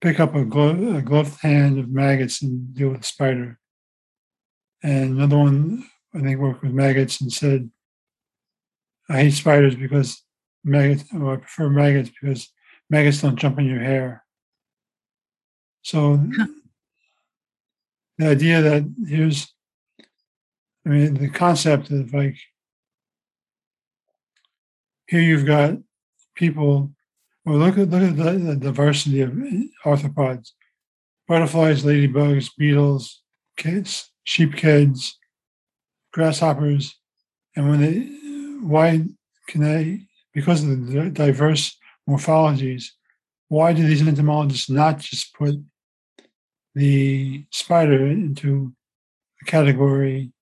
[0.00, 3.58] pick up a, glo- a gloved hand of maggots and deal with a spider.
[4.82, 5.84] And another one,
[6.14, 7.70] I think, worked with maggots and said,
[9.12, 10.22] I hate spiders because
[10.64, 12.50] maggots, or I prefer maggots because
[12.88, 14.24] maggots don't jump in your hair.
[15.82, 16.16] So
[18.16, 19.52] the idea that here's,
[20.86, 22.38] I mean, the concept of like,
[25.08, 25.74] here you've got
[26.34, 26.92] people,
[27.44, 29.32] well, look at look at the, the diversity of
[29.84, 30.52] arthropods,
[31.28, 33.20] butterflies, ladybugs, beetles,
[33.58, 35.10] kids, sheepheads,
[36.14, 36.98] grasshoppers,
[37.54, 38.21] and when they,
[38.62, 39.04] why
[39.48, 41.76] can they, because of the diverse
[42.08, 42.86] morphologies,
[43.48, 45.54] why do these entomologists not just put
[46.74, 48.72] the spider into
[49.42, 50.32] a category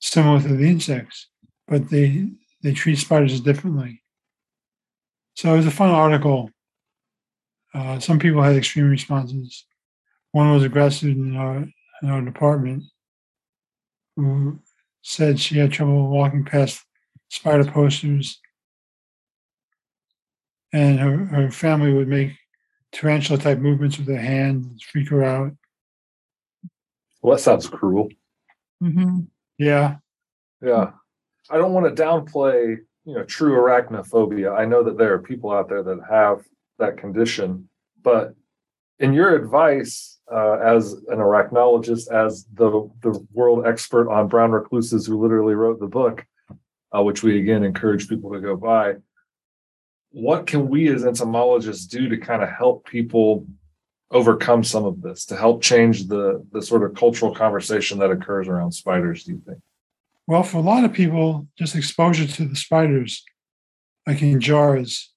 [0.00, 1.28] similar to the insects,
[1.66, 2.28] but they
[2.62, 4.02] they treat spiders differently.
[5.34, 6.50] So it was a fun article.
[7.74, 9.66] Uh, some people had extreme responses.
[10.32, 11.66] One was a grad student in our
[12.02, 12.84] in our department
[14.16, 14.60] who
[15.04, 16.82] said she had trouble walking past
[17.28, 18.40] spider posters,
[20.72, 22.32] and her, her family would make
[22.90, 25.52] tarantula type movements with their hand, freak her out.
[27.22, 28.08] Well, that sounds cruel.
[28.82, 29.20] Mm-hmm.
[29.58, 29.96] Yeah.
[30.62, 30.92] Yeah.
[31.50, 34.58] I don't want to downplay, you know, true arachnophobia.
[34.58, 36.44] I know that there are people out there that have
[36.78, 37.68] that condition,
[38.02, 38.34] but
[38.98, 45.06] in your advice uh, as an arachnologist, as the the world expert on brown recluses
[45.06, 46.24] who literally wrote the book,
[46.96, 48.94] uh, which we again encourage people to go buy,
[50.10, 53.46] what can we as entomologists do to kind of help people
[54.10, 58.48] overcome some of this to help change the the sort of cultural conversation that occurs
[58.48, 59.58] around spiders do you think?
[60.26, 63.24] Well for a lot of people just exposure to the spiders
[64.06, 65.12] like in jars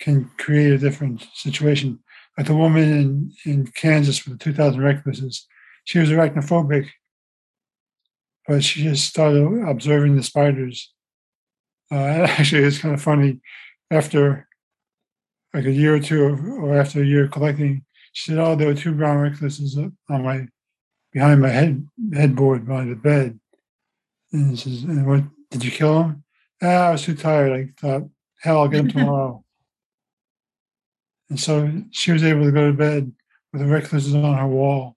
[0.00, 2.00] can create a different situation
[2.46, 5.46] the woman in, in kansas with the 2000 recluses
[5.84, 6.88] she was arachnophobic
[8.46, 10.92] but she just started observing the spiders
[11.92, 11.94] uh,
[12.38, 13.40] actually it's kind of funny
[13.90, 14.48] after
[15.52, 18.68] like a year or two or after a year of collecting, she said, "Oh, there
[18.68, 20.46] were two brown recluses on my
[21.12, 23.38] behind my head headboard by the bed."
[24.32, 26.24] And she says, "And what did you kill them?"
[26.62, 27.52] Ah, I was too tired.
[27.52, 28.08] I thought,
[28.40, 29.44] "Hell, I'll get them tomorrow."
[31.30, 33.12] And so she was able to go to bed
[33.52, 34.96] with the recluses on her wall.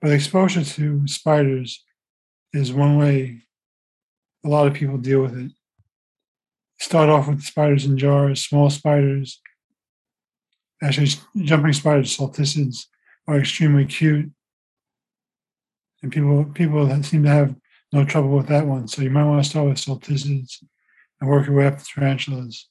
[0.00, 1.84] But exposure to spiders
[2.52, 3.42] is one way
[4.44, 5.52] a lot of people deal with it
[6.82, 9.40] start off with spiders in jars, small spiders.
[10.82, 11.08] Actually,
[11.44, 12.86] jumping spiders, salticids,
[13.28, 14.28] are extremely cute,
[16.02, 17.54] and people people seem to have
[17.92, 18.88] no trouble with that one.
[18.88, 20.64] So you might want to start with salticids
[21.20, 22.68] and work your way up to tarantulas.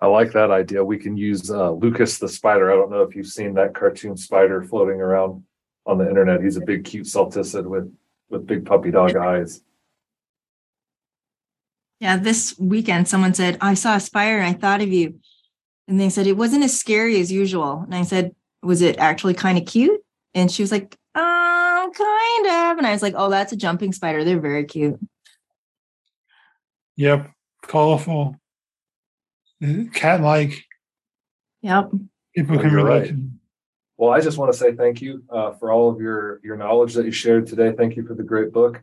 [0.00, 0.82] I like that idea.
[0.82, 2.72] We can use uh, Lucas the spider.
[2.72, 5.44] I don't know if you've seen that cartoon spider floating around
[5.84, 6.42] on the internet.
[6.42, 7.94] He's a big, cute salticid with
[8.30, 9.60] with big puppy dog eyes.
[11.98, 15.20] Yeah, this weekend someone said, I saw a spider and I thought of you.
[15.86, 17.82] And they said it wasn't as scary as usual.
[17.84, 20.00] And I said, Was it actually kind of cute?
[20.34, 22.78] And she was like, um, kind of.
[22.78, 24.24] And I was like, Oh, that's a jumping spider.
[24.24, 24.98] They're very cute.
[26.96, 27.30] Yep.
[27.62, 28.39] Colorful.
[29.92, 30.64] Cat like.
[31.62, 31.90] Yep.
[32.34, 33.10] People can relate.
[33.10, 33.14] Right.
[33.96, 36.94] Well, I just want to say thank you uh, for all of your your knowledge
[36.94, 37.72] that you shared today.
[37.76, 38.82] Thank you for the great book.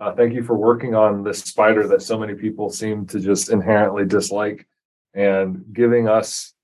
[0.00, 3.50] Uh, thank you for working on this spider that so many people seem to just
[3.50, 4.66] inherently dislike
[5.14, 6.54] and giving us,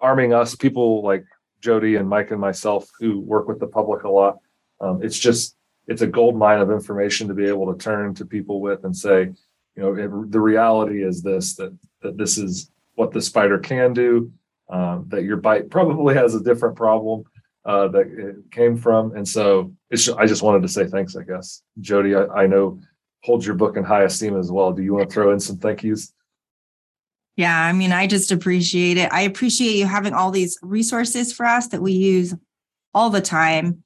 [0.00, 1.24] arming us, people like
[1.60, 4.38] Jody and Mike and myself who work with the public a lot.
[4.80, 5.56] Um, it's just,
[5.88, 8.96] it's a gold mine of information to be able to turn to people with and
[8.96, 9.22] say,
[9.74, 13.92] you know, it, the reality is this, that, that this is what the spider can
[13.92, 14.32] do,
[14.68, 17.24] um, that your bite probably has a different problem
[17.64, 19.16] uh, that it came from.
[19.16, 21.62] And so it's, I just wanted to say thanks, I guess.
[21.80, 22.80] Jody, I, I know
[23.22, 24.72] holds your book in high esteem as well.
[24.72, 26.12] Do you want to throw in some thank yous?
[27.36, 29.12] Yeah, I mean, I just appreciate it.
[29.12, 32.34] I appreciate you having all these resources for us that we use
[32.92, 33.82] all the time.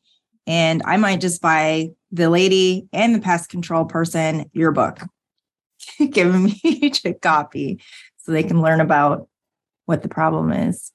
[0.46, 4.98] And I might just buy the lady and the pest control person your book,
[6.10, 6.60] give me
[7.04, 7.80] a copy
[8.28, 9.26] so they can learn about
[9.86, 10.92] what the problem is.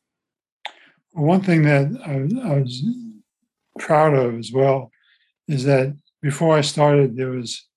[1.14, 2.84] One thing that I, I was
[3.80, 4.92] proud of as well
[5.48, 7.68] is that before I started, there was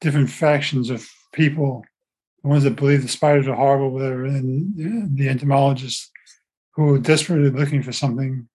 [0.00, 1.84] different factions of people,
[2.44, 6.08] the ones that believe the spiders are horrible, whatever, and the entomologists
[6.76, 8.48] who are desperately looking for something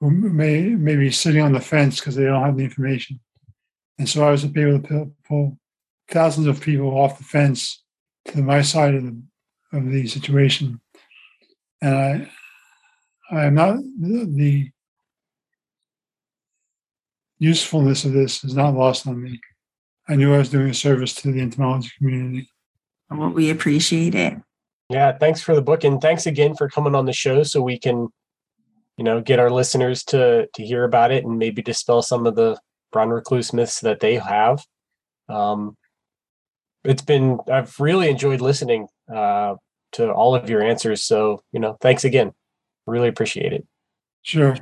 [0.00, 3.20] who may, may be sitting on the fence because they don't have the information.
[3.98, 5.58] And so I was able to pull
[6.08, 7.82] thousands of people off the fence
[8.28, 9.22] to my side of the,
[9.72, 10.80] of the situation.
[11.80, 12.30] And I,
[13.30, 14.70] I am not the
[17.38, 19.40] usefulness of this is not lost on me.
[20.08, 22.50] I knew I was doing a service to the entomology community.
[23.10, 24.34] Well, we appreciate it.
[24.88, 27.78] Yeah, thanks for the book, and thanks again for coming on the show so we
[27.78, 28.08] can,
[28.96, 32.36] you know, get our listeners to to hear about it and maybe dispel some of
[32.36, 32.58] the
[32.90, 34.64] brown recluse myths that they have.
[35.28, 35.76] Um,
[36.88, 39.54] it's been I've really enjoyed listening uh,
[39.92, 41.02] to all of your answers.
[41.02, 42.32] So you know, thanks again.
[42.86, 43.66] Really appreciate it.
[44.22, 44.56] Sure,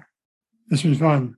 [0.68, 1.36] this was fun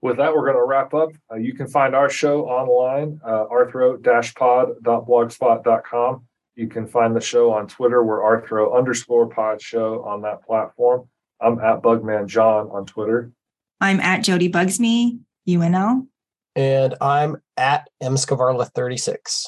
[0.00, 1.10] with that, we're going to wrap up.
[1.30, 6.24] Uh, you can find our show online, uh, arthro-pod.blogspot.com.
[6.54, 8.02] You can find the show on Twitter.
[8.02, 11.08] We're arthro underscore pod show on that platform.
[11.40, 13.30] I'm at Bugman John on Twitter.
[13.80, 16.08] I'm at Jody Bugsme, UNL.
[16.56, 19.44] And I'm at mskvarla36.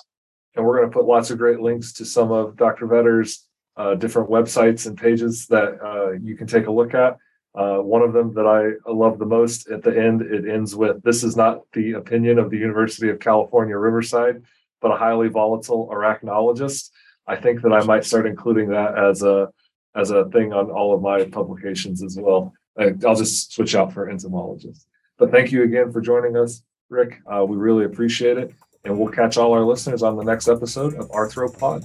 [0.60, 2.86] And we're going to put lots of great links to some of Dr.
[2.86, 3.46] Vetter's
[3.78, 7.16] uh, different websites and pages that uh, you can take a look at.
[7.54, 11.02] Uh, one of them that I love the most at the end, it ends with
[11.02, 14.42] This is not the opinion of the University of California, Riverside,
[14.82, 16.90] but a highly volatile arachnologist.
[17.26, 19.48] I think that I might start including that as a
[19.96, 22.52] as a thing on all of my publications as well.
[22.78, 24.86] I'll just switch out for entomologists.
[25.16, 27.22] But thank you again for joining us, Rick.
[27.26, 28.52] Uh, we really appreciate it.
[28.84, 31.84] And we'll catch all our listeners on the next episode of Arthropod.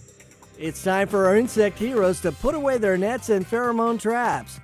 [0.57, 4.59] It's time for our insect heroes to put away their nets and pheromone traps.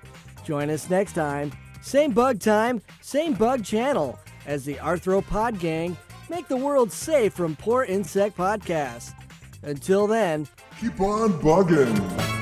[0.45, 1.51] Join us next time,
[1.81, 5.97] same bug time, same bug channel, as the Arthropod Gang
[6.29, 9.13] make the world safe from poor insect podcasts.
[9.63, 10.47] Until then,
[10.79, 12.40] keep on bugging.